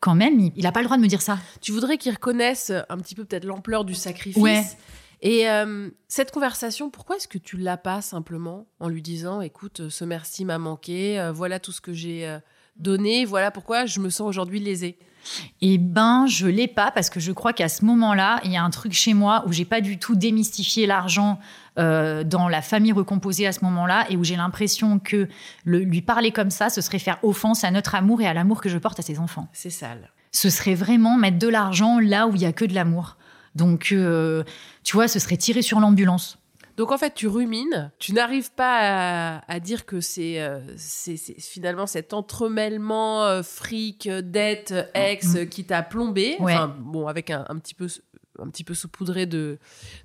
[0.00, 1.38] quand même, il n'a pas le droit de me dire ça.
[1.60, 4.76] Tu voudrais qu'il reconnaisse un petit peu peut-être l'ampleur du sacrifice.
[5.20, 9.88] Et euh, cette conversation, pourquoi est-ce que tu l'as pas simplement en lui disant, écoute,
[9.88, 12.38] ce merci m'a manqué, euh, voilà tout ce que j'ai
[12.76, 14.96] donné, voilà pourquoi je me sens aujourd'hui lésée
[15.60, 18.62] eh ben, je l'ai pas parce que je crois qu'à ce moment-là, il y a
[18.62, 21.38] un truc chez moi où j'ai pas du tout démystifié l'argent
[21.78, 25.28] euh, dans la famille recomposée à ce moment-là et où j'ai l'impression que
[25.64, 28.68] lui parler comme ça, ce serait faire offense à notre amour et à l'amour que
[28.68, 29.48] je porte à ses enfants.
[29.52, 30.10] C'est sale.
[30.32, 33.16] Ce serait vraiment mettre de l'argent là où il y a que de l'amour.
[33.54, 34.44] Donc, euh,
[34.84, 36.38] tu vois, ce serait tirer sur l'ambulance.
[36.78, 42.14] Donc en fait, tu rumines, tu n'arrives pas à, dire que euh, c'est finalement cet
[42.14, 45.48] entremêlement euh, fric, dette, ex mm.
[45.48, 46.36] qui t'a plombé.
[46.38, 47.88] Enfin, bon, avec un, petit peu
[48.42, 49.58] un petit peu saupoudré de,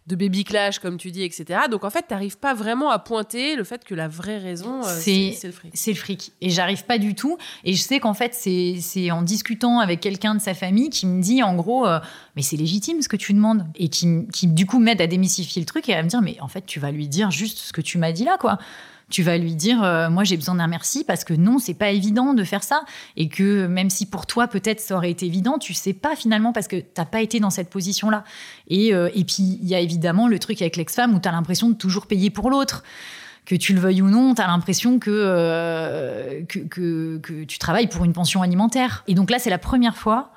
[0.08, 1.62] de baby clash, comme tu dis, etc.
[1.70, 4.84] Donc en fait, tu n'arrives pas vraiment à pointer le fait que la vraie raison,
[4.84, 5.72] euh, c'est le fric.
[5.74, 6.32] C'est le fric.
[6.42, 7.38] Et j'arrive pas du tout.
[7.64, 11.22] Et je sais qu'en fait, c'est en discutant avec quelqu'un de sa famille qui me
[11.22, 12.00] dit en gros, euh,
[12.36, 13.66] mais c'est légitime ce que tu demandes.
[13.76, 16.38] Et qui, qui du coup m'aide à démystifier le truc et à me dire, mais
[16.42, 18.58] en fait, tu vas lui dire juste ce que tu m'as dit là, quoi
[19.14, 21.92] tu vas lui dire euh, moi j'ai besoin d'un merci parce que non c'est pas
[21.92, 22.84] évident de faire ça.
[23.16, 26.52] Et que même si pour toi peut-être ça aurait été évident tu sais pas finalement
[26.52, 28.24] parce que t'as pas été dans cette position là
[28.68, 31.32] et, euh, et puis il y a évidemment le truc avec l'ex-femme où tu as
[31.32, 32.84] l'impression de toujours payer pour l'autre.
[33.46, 37.88] Que tu le veuilles ou non, tu as l'impression euh, que, que, que, tu travailles
[37.88, 39.04] pour une pension alimentaire.
[39.06, 40.32] Et donc là, c'est la première fois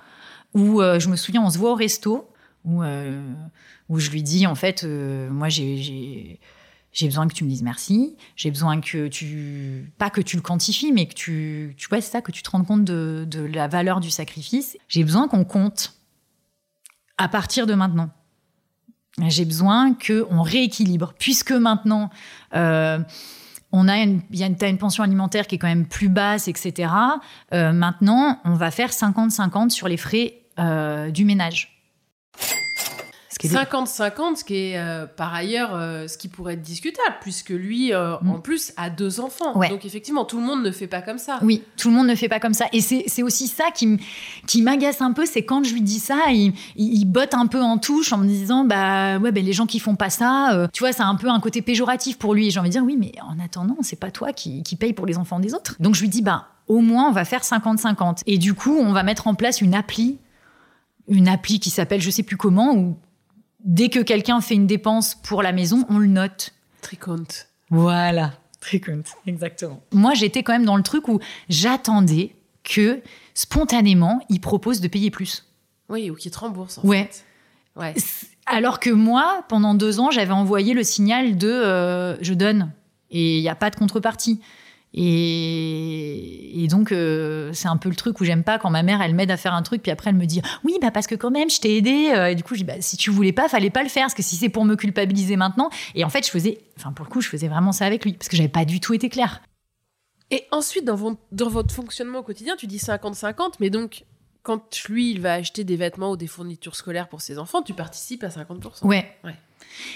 [0.55, 2.29] où je me souviens, on se voit au resto,
[2.64, 2.83] où,
[3.89, 6.41] où je lui dis, en fait, moi, j'ai
[6.97, 8.16] j'ai besoin que tu me dises merci.
[8.36, 12.22] J'ai besoin que tu, pas que tu le quantifies, mais que tu, tu vois, ça,
[12.22, 14.78] que tu te rendes compte de, la valeur du sacrifice.
[14.88, 15.92] J'ai besoin qu'on compte
[17.18, 18.09] à partir de maintenant.
[19.28, 22.09] J'ai besoin qu'on rééquilibre, puisque maintenant,
[22.55, 22.99] euh,
[23.72, 26.49] on a une, y a une, une, pension alimentaire qui est quand même plus basse,
[26.49, 26.90] etc.
[27.53, 31.76] Euh, maintenant, on va faire 50-50 sur les frais euh, du ménage.
[33.45, 37.93] 50-50, ce qui est euh, par ailleurs euh, ce qui pourrait être discutable, puisque lui,
[37.93, 38.30] euh, mm.
[38.30, 39.53] en plus, a deux enfants.
[39.68, 41.39] Donc effectivement, tout le monde ne fait pas comme ça.
[41.43, 42.66] Oui, tout le monde ne fait pas comme ça.
[42.72, 46.55] Et c'est aussi ça qui, m'agace un peu, c'est quand je lui dis ça, il,
[46.76, 49.78] il, botte un peu en touche en me disant, bah ouais, ben les gens qui
[49.78, 52.51] font pas ça, tu vois, c'est un peu un côté péjoratif pour lui.
[52.51, 55.07] J'ai envie de dire, oui, mais en attendant, c'est pas toi qui, qui paye pour
[55.07, 55.76] les enfants des autres.
[55.78, 58.22] Donc je lui dis, bah au moins, on va faire 50-50.
[58.26, 60.18] Et du coup, on va mettre en place une appli
[61.09, 62.97] une appli qui s'appelle je sais plus comment, où
[63.66, 66.54] dès que quelqu'un fait une dépense pour la maison, on le note.
[66.80, 67.48] Tricompte.
[67.68, 69.82] Voilà, tricompte, exactement.
[69.92, 73.02] Moi, j'étais quand même dans le truc où j'attendais que
[73.34, 75.44] spontanément, il propose de payer plus.
[75.88, 76.78] Oui, ou qu'il te rembourse.
[76.78, 77.10] En ouais.
[77.12, 77.24] Fait.
[77.76, 77.94] Ouais.
[78.46, 82.72] Alors que moi, pendant deux ans, j'avais envoyé le signal de euh, je donne
[83.10, 84.40] et il n'y a pas de contrepartie.
[84.99, 89.14] Et, donc, euh, c'est un peu le truc où j'aime pas quand ma mère, elle
[89.14, 91.30] m'aide à faire un truc, puis après elle me dit Oui, bah parce que quand
[91.30, 92.12] même, je t'ai aidé.
[92.14, 94.05] Euh, et du coup, je dis bah, Si tu voulais pas, fallait pas le faire,
[94.05, 95.70] parce que si c'est pour me culpabiliser maintenant.
[95.94, 98.14] Et en fait, je faisais, enfin, pour le coup, je faisais vraiment ça avec lui,
[98.14, 99.42] parce que j'avais pas du tout été claire.
[100.30, 104.05] Et ensuite, dans, dans votre fonctionnement au quotidien, tu dis 50-50, mais donc,
[104.42, 107.74] quand lui, il va acheter des vêtements ou des fournitures scolaires pour ses enfants, tu
[107.74, 108.86] participes à 50%.
[108.86, 109.09] Ouais.
[109.24, 109.34] ouais.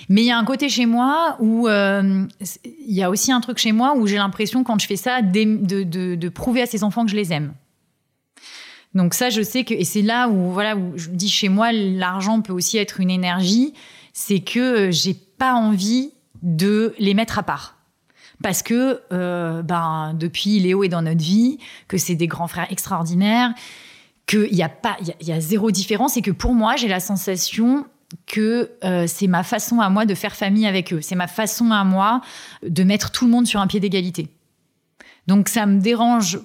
[0.09, 2.27] Mais il y a un côté chez moi où euh,
[2.65, 5.23] il y a aussi un truc chez moi où j'ai l'impression quand je fais ça
[5.23, 7.55] de, prouver à ses enfants que je les aime.
[8.95, 11.71] Donc ça, je sais que et c'est là où voilà où je dis chez moi
[11.73, 13.73] l'argent peut aussi être une énergie,
[14.13, 16.11] c'est que j'ai pas envie
[16.43, 17.77] de les mettre à part
[18.43, 21.59] parce que euh, ben depuis Léo est dans notre vie,
[21.89, 23.53] que c'est des grands frères extraordinaires,
[24.27, 27.01] qu'il y a pas il y, a zéro différence et que pour moi j'ai la
[27.01, 27.87] sensation
[28.27, 31.01] que euh, c'est ma façon à moi de faire famille avec eux.
[31.01, 32.21] C'est ma façon à moi
[32.63, 34.29] de mettre tout le monde sur un pied d'égalité.
[35.27, 36.41] Donc ça me dérange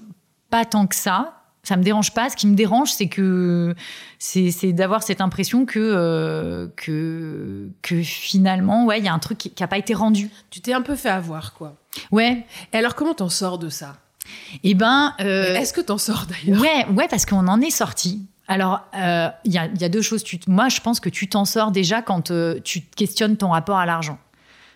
[0.49, 1.41] pas tant que ça.
[1.63, 2.29] Ça me dérange pas.
[2.29, 3.73] Ce qui me dérange, c'est que
[4.19, 9.39] c'est d'avoir cette impression que euh, que que finalement, ouais, il y a un truc
[9.39, 10.29] qui n'a pas été rendu.
[10.51, 11.75] Tu t'es un peu fait avoir, quoi.
[12.11, 12.45] Ouais.
[12.71, 13.97] Et alors, comment t'en sors de ça?
[14.63, 16.61] Eh ben, euh, est-ce que t'en sors d'ailleurs?
[16.61, 18.21] Ouais, ouais, parce qu'on en est sorti.
[18.47, 20.23] Alors, il euh, y, a, deux choses.
[20.47, 22.31] Moi, je pense que tu t'en sors déjà quand
[22.63, 24.19] tu questionnes ton rapport à l'argent.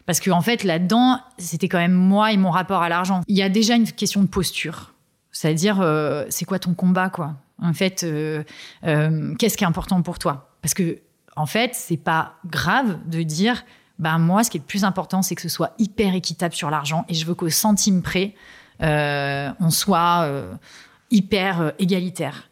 [0.10, 3.22] Parce qu'en en fait, là-dedans, c'était quand même moi et mon rapport à l'argent.
[3.28, 4.94] Il y a déjà une question de posture.
[5.32, 7.36] C'est-à-dire, euh, c'est quoi ton combat, quoi?
[7.62, 8.44] En fait, euh,
[8.86, 10.50] euh, qu'est-ce qui est important pour toi?
[10.64, 10.98] Parce que,
[11.36, 13.64] en fait, c'est pas grave de dire,
[14.00, 16.72] ben moi, ce qui est le plus important, c'est que ce soit hyper équitable sur
[16.72, 18.34] l'argent, et je veux qu'au centime près,
[18.82, 20.28] on soit
[21.12, 22.49] hyper égalitaire.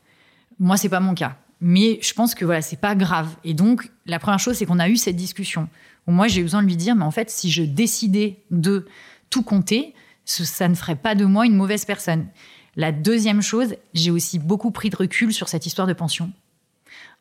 [0.60, 1.38] Moi, c'est pas mon cas.
[1.60, 3.36] Mais je pense que voilà, c'est pas grave.
[3.43, 5.68] Et donc, la première chose, c'est qu'on a eu cette discussion
[6.12, 8.86] moi, j'ai besoin de lui dire, mais en fait, si je décidais de
[9.30, 9.93] tout compter,
[10.26, 12.28] ça ne ferait pas de moi une mauvaise personne.
[12.76, 16.32] La deuxième chose, j'ai aussi beaucoup pris de recul sur cette histoire de pension.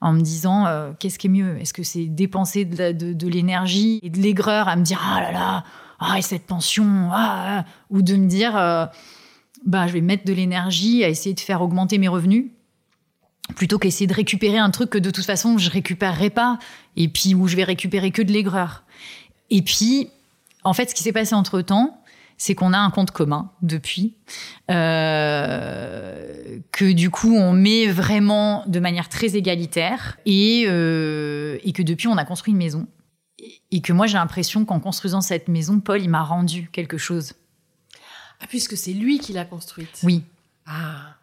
[0.01, 1.59] En me disant, euh, qu'est-ce qui est mieux?
[1.59, 5.65] Est-ce que c'est dépenser de, l'énergie et de l'aigreur à me dire, ah là là,
[5.99, 8.87] ah, et cette pension, ah, ah ou de me dire, euh,
[9.65, 12.51] bah, je vais mettre de l'énergie à essayer de faire augmenter mes revenus
[13.55, 16.59] plutôt qu'essayer de récupérer un truc que de toute façon je récupérerai pas
[16.97, 18.85] et puis où je vais récupérer que de l'aigreur.
[19.51, 20.11] Et puis,
[20.65, 22.03] en fait, ce qui s'est passé entre temps,
[22.39, 24.15] c'est qu'on a un compte commun depuis,
[24.71, 31.83] euh, que du coup on met vraiment de manière très égalitaire et, euh, et que
[31.83, 32.87] depuis on a construit une maison.
[33.71, 37.33] Et que moi j'ai l'impression qu'en construisant cette maison, Paul il m'a rendu quelque chose.
[38.41, 40.01] Ah, puisque c'est lui qui l'a construite.
[40.03, 40.23] Oui.
[40.67, 41.16] Ah.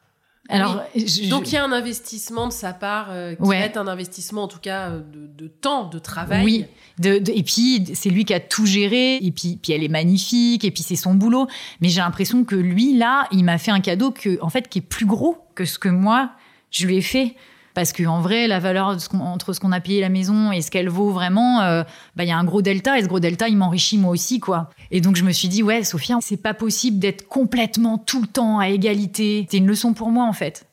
[0.53, 0.83] Alors,
[1.29, 4.43] donc il y a un investissement de sa part euh, qui va être un investissement
[4.43, 5.01] en tout cas euh,
[5.35, 6.43] de, temps, de travail.
[6.45, 6.65] Oui.
[7.03, 9.17] et puis c'est lui qui a tout géré.
[9.17, 10.63] Et puis, puis elle est magnifique.
[10.63, 11.47] Et puis c'est son boulot.
[11.81, 14.79] Mais j'ai l'impression que lui là, il m'a fait un cadeau que en fait qui
[14.79, 16.31] est plus gros que ce que moi
[16.69, 17.35] je lui ai fait.
[17.73, 20.89] Parce qu'en vrai, la valeur entre ce qu'on a payé la maison et ce qu'elle
[20.89, 21.83] vaut vraiment, euh,
[22.15, 22.99] bah, il y a un gros delta.
[22.99, 24.69] Et ce gros delta, il m'enrichit moi aussi, quoi.
[24.91, 28.27] Et donc, je me suis dit, ouais, Sophia, c'est pas possible d'être complètement tout le
[28.27, 29.47] temps à égalité.
[29.49, 30.67] C'est une leçon pour moi, en fait.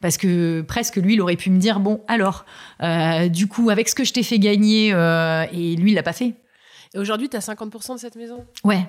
[0.00, 2.46] Parce que presque lui, il aurait pu me dire, bon, alors,
[2.82, 6.02] euh, du coup, avec ce que je t'ai fait gagner, euh, et lui, il l'a
[6.02, 6.34] pas fait.
[6.94, 8.44] Et aujourd'hui, tu as 50% de cette maison?
[8.64, 8.88] Ouais.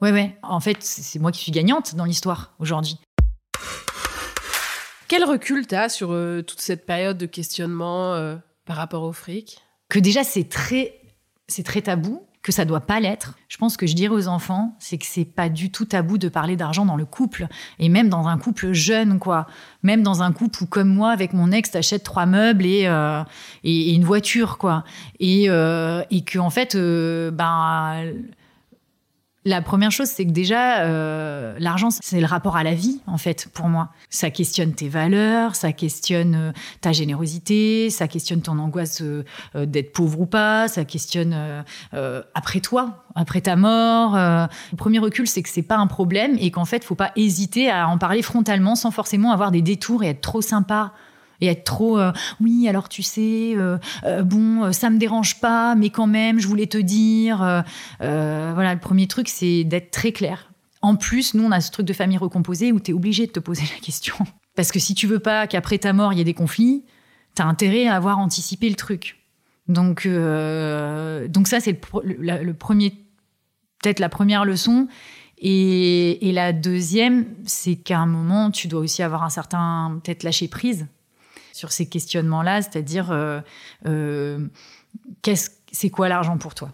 [0.00, 0.36] Ouais, ouais.
[0.42, 2.98] En fait, c'est moi qui suis gagnante dans l'histoire aujourd'hui.
[5.10, 9.12] Quel recul tu as sur euh, toute cette période de questionnement euh, par rapport au
[9.12, 9.58] fric?
[9.88, 11.00] Que déjà, c'est très,
[11.48, 13.34] c'est très tabou, que ça doit pas l'être.
[13.48, 16.28] Je pense que je dirais aux enfants, c'est que c'est pas du tout tabou de
[16.28, 17.48] parler d'argent dans le couple
[17.80, 19.48] et même dans un couple jeune, quoi.
[19.82, 23.24] Même dans un couple où, comme moi, avec mon ex, t'achètes trois meubles et, euh,
[23.64, 24.84] et, une voiture, quoi.
[25.18, 28.14] Et, et que en fait, ben
[29.46, 33.16] la première chose, c'est que déjà, euh, l'argent, c'est le rapport à la vie, en
[33.16, 33.88] fait, pour moi.
[34.10, 39.24] Ça questionne tes valeurs, ça questionne euh, ta générosité, ça questionne ton angoisse euh,
[39.54, 41.34] d'être pauvre ou pas, ça questionne
[42.34, 44.14] après toi, après ta mort.
[44.14, 47.70] Le premier recul, c'est que c'est pas un problème et qu'en fait, faut pas hésiter
[47.70, 50.92] à en parler frontalement sans forcément avoir des détours et être trop sympa
[51.40, 55.74] et être trop euh, oui alors tu sais euh, euh, bon ça me dérange pas
[55.74, 57.64] mais quand même je voulais te dire
[57.98, 60.52] voilà le premier truc c'est d'être très clair.
[60.82, 63.32] En plus nous on a ce truc de famille recomposée où tu es obligé de
[63.32, 64.16] te poser la question.
[64.56, 66.84] Parce que si tu veux pas qu'après ta mort il y ait des conflits
[67.36, 69.18] tu as intérêt à avoir anticipé le truc.
[69.68, 72.90] Donc donc ça c'est le, premier
[73.82, 74.88] peut-être la première leçon.
[75.42, 80.22] Et, et, la deuxième, c'est qu'à un moment, tu dois aussi avoir un certain, peut-être
[80.22, 80.86] lâcher prise
[81.60, 83.40] sur ces questionnements-là, c'est-à-dire euh,
[83.86, 84.48] euh,
[85.20, 86.72] qu'est-ce, c'est quoi l'argent pour toi?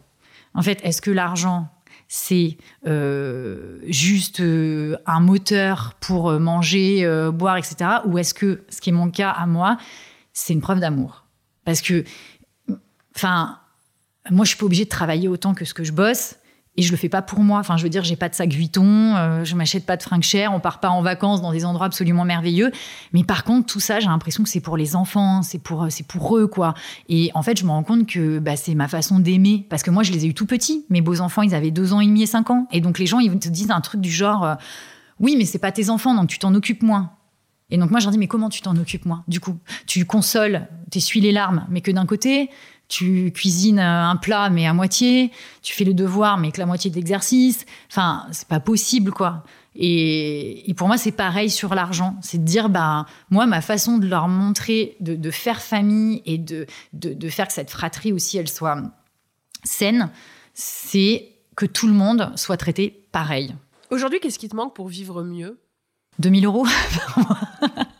[0.55, 1.69] En fait, est-ce que l'argent
[2.09, 2.57] c'est
[2.87, 7.77] euh, juste un moteur pour manger, boire, etc.
[8.05, 9.77] Ou est-ce que, ce qui est mon cas à moi,
[10.33, 11.25] c'est une preuve d'amour?
[11.65, 12.05] Parce que,
[13.17, 13.59] enfin,
[14.31, 16.37] moi, je suis pas obligée de travailler autant que ce que je bosse
[16.77, 17.59] et je le fais pas pour moi.
[17.59, 20.23] Enfin, je veux dire, j'ai pas de sac Vuitton, euh, je m'achète pas de fringues
[20.23, 22.71] chères, on part pas en vacances dans des endroits absolument merveilleux.
[23.13, 25.91] Mais par contre, tout ça, j'ai l'impression que c'est pour les enfants, c'est pour, euh,
[25.91, 26.75] c'est pour eux, quoi.
[27.09, 29.67] Et en fait, je me rends compte que bah, c'est ma façon d'aimer.
[29.71, 30.85] Parce que moi, je les ai eu tout petits.
[30.91, 32.67] Mes beaux enfants, ils avaient deux ans et demi et cinq ans.
[32.73, 34.55] Et donc, les gens, ils te disent un truc du genre, euh,
[35.21, 37.13] oui, mais c'est pas tes enfants, donc tu t'en occupes moins.
[37.71, 40.05] Et donc, moi, je leur dis, mais comment tu t'en occupes moins, du coup Tu
[40.05, 42.51] consoles, t'essuies les larmes, mais que d'un côté,
[42.89, 45.33] tu cuisines un plat mais à moitié,
[45.63, 47.67] tu fais le devoir mais que la moitié de l'exercice.
[47.91, 49.45] Enfin, c'est pas possible quoi.
[49.79, 52.17] Et, pour moi, c'est pareil sur l'argent.
[52.23, 56.67] C'est de dire, bah, moi, ma façon de leur montrer, de, faire famille et de,
[56.95, 58.81] de, faire que cette fratrie aussi, elle soit
[59.65, 60.11] saine,
[60.55, 63.55] c'est que tout le monde soit traité pareil.
[63.91, 65.59] Aujourd'hui, qu'est-ce qui te manque pour vivre mieux?
[66.19, 66.67] 2000 euros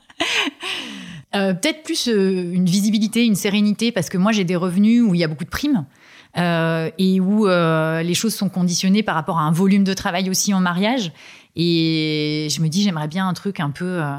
[1.35, 5.15] Euh, Peut-être plus euh, une visibilité, une sérénité, parce que moi j'ai des revenus où
[5.15, 5.85] il y a beaucoup de primes.
[6.39, 10.29] euh, et où euh, les choses sont conditionnées par rapport à un volume de travail
[10.31, 11.13] aussi en mariage.
[11.57, 14.17] Et je me dis, j'aimerais bien un truc un peu, euh,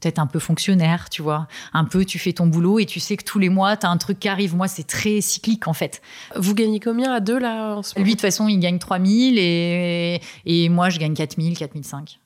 [0.00, 1.46] peut-être un peu fonctionnaire, tu vois.
[1.72, 3.90] Un peu, tu fais ton boulot et tu sais que tous les mois, tu as
[3.90, 4.56] un truc qui arrive.
[4.56, 6.02] Moi, c'est très cyclique, en fait.
[6.34, 8.78] Vous gagnez combien à deux là en ce moment Lui, de toute façon, il gagne
[8.80, 12.18] 3000 et, et moi, je gagne 4000, 4005.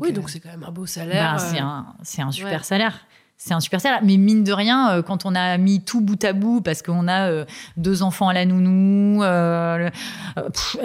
[0.00, 1.36] Oui, euh, donc c'est quand même un beau salaire.
[1.36, 2.64] bah, c'est euh, un, un super ouais.
[2.64, 3.06] salaire.
[3.44, 4.02] C'est un super salaire.
[4.04, 7.08] Mais mine de rien, euh, quand on a mis tout bout à bout, parce qu'on
[7.08, 7.44] a euh,
[7.76, 9.90] deux enfants à la nounou, euh,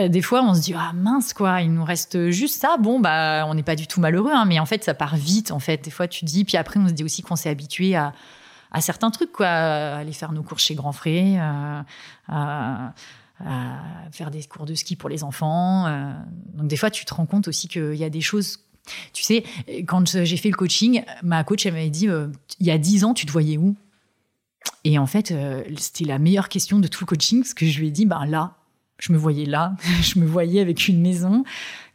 [0.10, 2.78] des fois, on se dit, ah mince, quoi, il nous reste juste ça.
[2.78, 5.52] Bon, bah, on n'est pas du tout malheureux, hein, mais en fait, ça part vite,
[5.52, 5.84] en fait.
[5.84, 8.14] Des fois, tu dis, puis après, on se dit aussi qu'on s'est habitué à,
[8.80, 11.40] certains trucs, quoi, aller faire nos cours chez Grand Frais,
[14.12, 15.86] faire des cours de ski pour les enfants.
[16.56, 18.67] donc, des fois, tu te rends compte aussi qu'il y a des choses
[19.14, 19.44] tu sais,
[19.88, 22.28] quand j'ai fait le coaching, ma coach, elle m'avait dit, euh,
[22.60, 23.76] il y a 10 ans, tu te voyais où?
[24.84, 27.80] Et en fait, euh, c'était la meilleure question de tout le coaching, parce que je
[27.80, 28.56] lui ai dit, ben là,
[29.00, 31.44] je me voyais là, je me voyais avec une maison,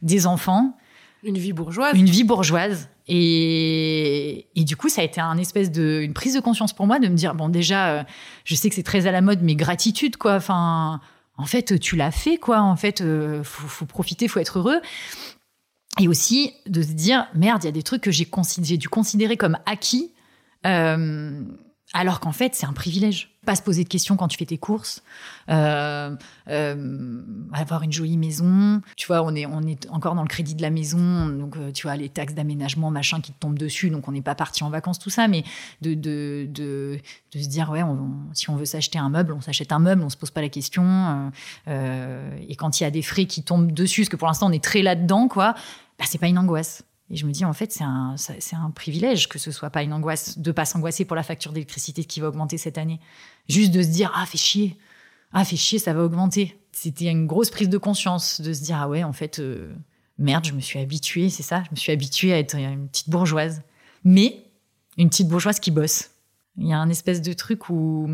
[0.01, 0.77] des enfants,
[1.23, 1.97] Une vie bourgeoise.
[1.97, 2.89] une vie bourgeoise.
[3.07, 6.87] Et, et du coup, ça a été un espèce de, une prise de conscience pour
[6.87, 8.03] moi de me dire, bon, déjà, euh,
[8.45, 10.35] je sais que c'est très à la mode, mais gratitude, quoi.
[10.35, 11.01] Enfin,
[11.37, 12.61] en fait, tu l'as fait, quoi.
[12.61, 13.03] En fait,
[13.43, 14.79] faut, faut profiter, faut être heureux.
[15.99, 18.25] Et aussi de se dire, merde, il y a des trucs que j'ai
[18.77, 20.11] dû considérer comme acquis,
[20.65, 21.43] euh,
[21.93, 23.29] alors qu'en fait, c'est un privilège.
[23.45, 25.03] Pas se poser de questions quand tu fais tes courses,
[25.49, 26.15] euh,
[26.47, 27.21] euh,
[27.51, 28.81] avoir une jolie maison.
[28.95, 31.85] Tu vois, on est, on est encore dans le crédit de la maison, donc tu
[31.85, 34.69] vois, les taxes d'aménagement, machin qui te tombent dessus, donc on n'est pas parti en
[34.69, 35.43] vacances, tout ça, mais
[35.81, 36.99] de, de, de,
[37.33, 37.81] se dire, ouais,
[38.33, 40.49] si on veut s'acheter un meuble, on s'achète un meuble, on se pose pas la
[40.49, 41.31] question.
[41.67, 44.53] et quand il y a des frais qui tombent dessus, parce que pour l'instant on
[44.53, 45.53] est très là-dedans, quoi,
[46.03, 46.83] bah, c'est pas une angoisse.
[47.09, 48.15] Et je me dis, en fait, c'est un,
[48.53, 52.03] un privilège que ce soit pas une angoisse, de pas s'angoisser pour la facture d'électricité
[52.03, 52.99] qui va augmenter cette année.
[53.47, 54.77] Juste de se dire, ah, fait chier.
[55.31, 56.59] Ah, fait chier, ça va augmenter.
[56.73, 59.73] C'était une grosse prise de conscience de se dire, ah ouais, en fait, euh,
[60.17, 63.09] merde, je me suis habituée, c'est ça, je me suis habituée à être une petite
[63.09, 63.61] bourgeoise.
[64.03, 64.43] Mais
[64.97, 66.11] une petite bourgeoise qui bosse.
[66.57, 68.09] Il y a un espèce de truc où,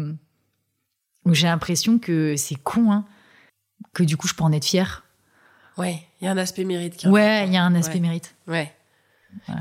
[1.25, 3.05] où j'ai l'impression que c'est con, hein,
[3.93, 5.05] que du coup, je peux en être fière.
[5.79, 6.95] Ouais, il y a un aspect mérite.
[6.97, 7.99] qui Ouais, il y a un aspect Ouais.
[8.01, 8.35] mérite.
[8.47, 8.73] Ouais.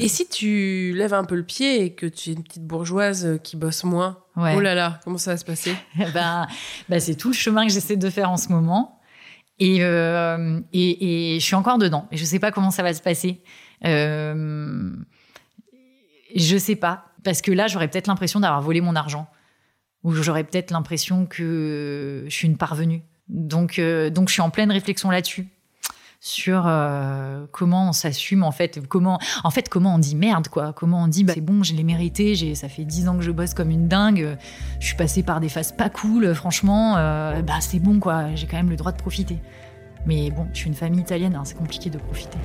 [0.01, 3.39] Et si tu lèves un peu le pied et que tu es une petite bourgeoise
[3.45, 4.55] qui bosse moins, Ouais.
[4.57, 5.75] oh là là, comment ça va se passer?
[6.15, 6.47] Ben,
[6.89, 8.99] ben, c'est tout le chemin que j'essaie de faire en ce moment.
[9.59, 12.07] Et, euh, et, et je suis encore dedans.
[12.13, 13.43] Et je sais pas comment ça va se passer.
[13.85, 14.91] Euh,
[16.35, 17.05] je sais pas.
[17.25, 19.29] Parce que là, j'aurais peut-être l'impression d'avoir volé mon argent.
[20.05, 23.03] Ou j'aurais peut-être l'impression que je suis une parvenue.
[23.29, 25.49] Donc, euh, donc je suis en pleine réflexion là-dessus.
[26.21, 28.81] Sur euh, comment on s'assume, en fait.
[28.89, 30.73] Comment, en fait, comment on dit merde, quoi.
[30.73, 32.35] Comment on dit, bah, c'est bon, je l'ai mérité.
[32.35, 34.37] J'ai, ça fait dix ans que je bosse comme une dingue.
[34.81, 36.35] Je suis passée par des phases pas cool.
[36.35, 38.35] Franchement, euh, bah, c'est bon, quoi.
[38.35, 39.39] J'ai quand même le droit de profiter.
[40.07, 42.39] Mais bon, je suis une famille italienne, hein, c'est compliqué de profiter.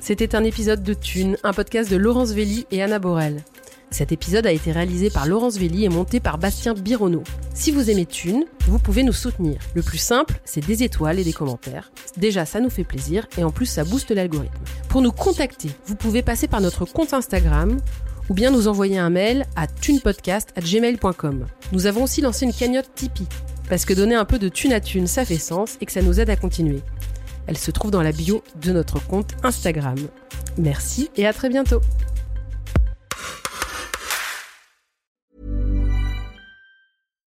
[0.00, 3.42] C'était un épisode de Thune, un podcast de Laurence Velli et Anna Borel.
[3.90, 7.22] Cet épisode a été réalisé par Laurence Velli et monté par Bastien Bironneau.
[7.54, 9.58] Si vous aimez Thune, vous pouvez nous soutenir.
[9.74, 11.92] Le plus simple, c'est des étoiles et des commentaires.
[12.16, 14.64] Déjà, ça nous fait plaisir et en plus, ça booste l'algorithme.
[14.88, 17.78] Pour nous contacter, vous pouvez passer par notre compte Instagram
[18.28, 21.46] ou bien nous envoyer un mail à thunepodcast@gmail.com.
[21.72, 23.26] Nous avons aussi lancé une cagnotte Tipeee
[23.68, 26.02] parce que donner un peu de thune à thune, ça fait sens et que ça
[26.02, 26.80] nous aide à continuer.
[27.46, 29.96] Elle se trouve dans la bio de notre compte Instagram.
[30.58, 31.80] Merci et à très bientôt.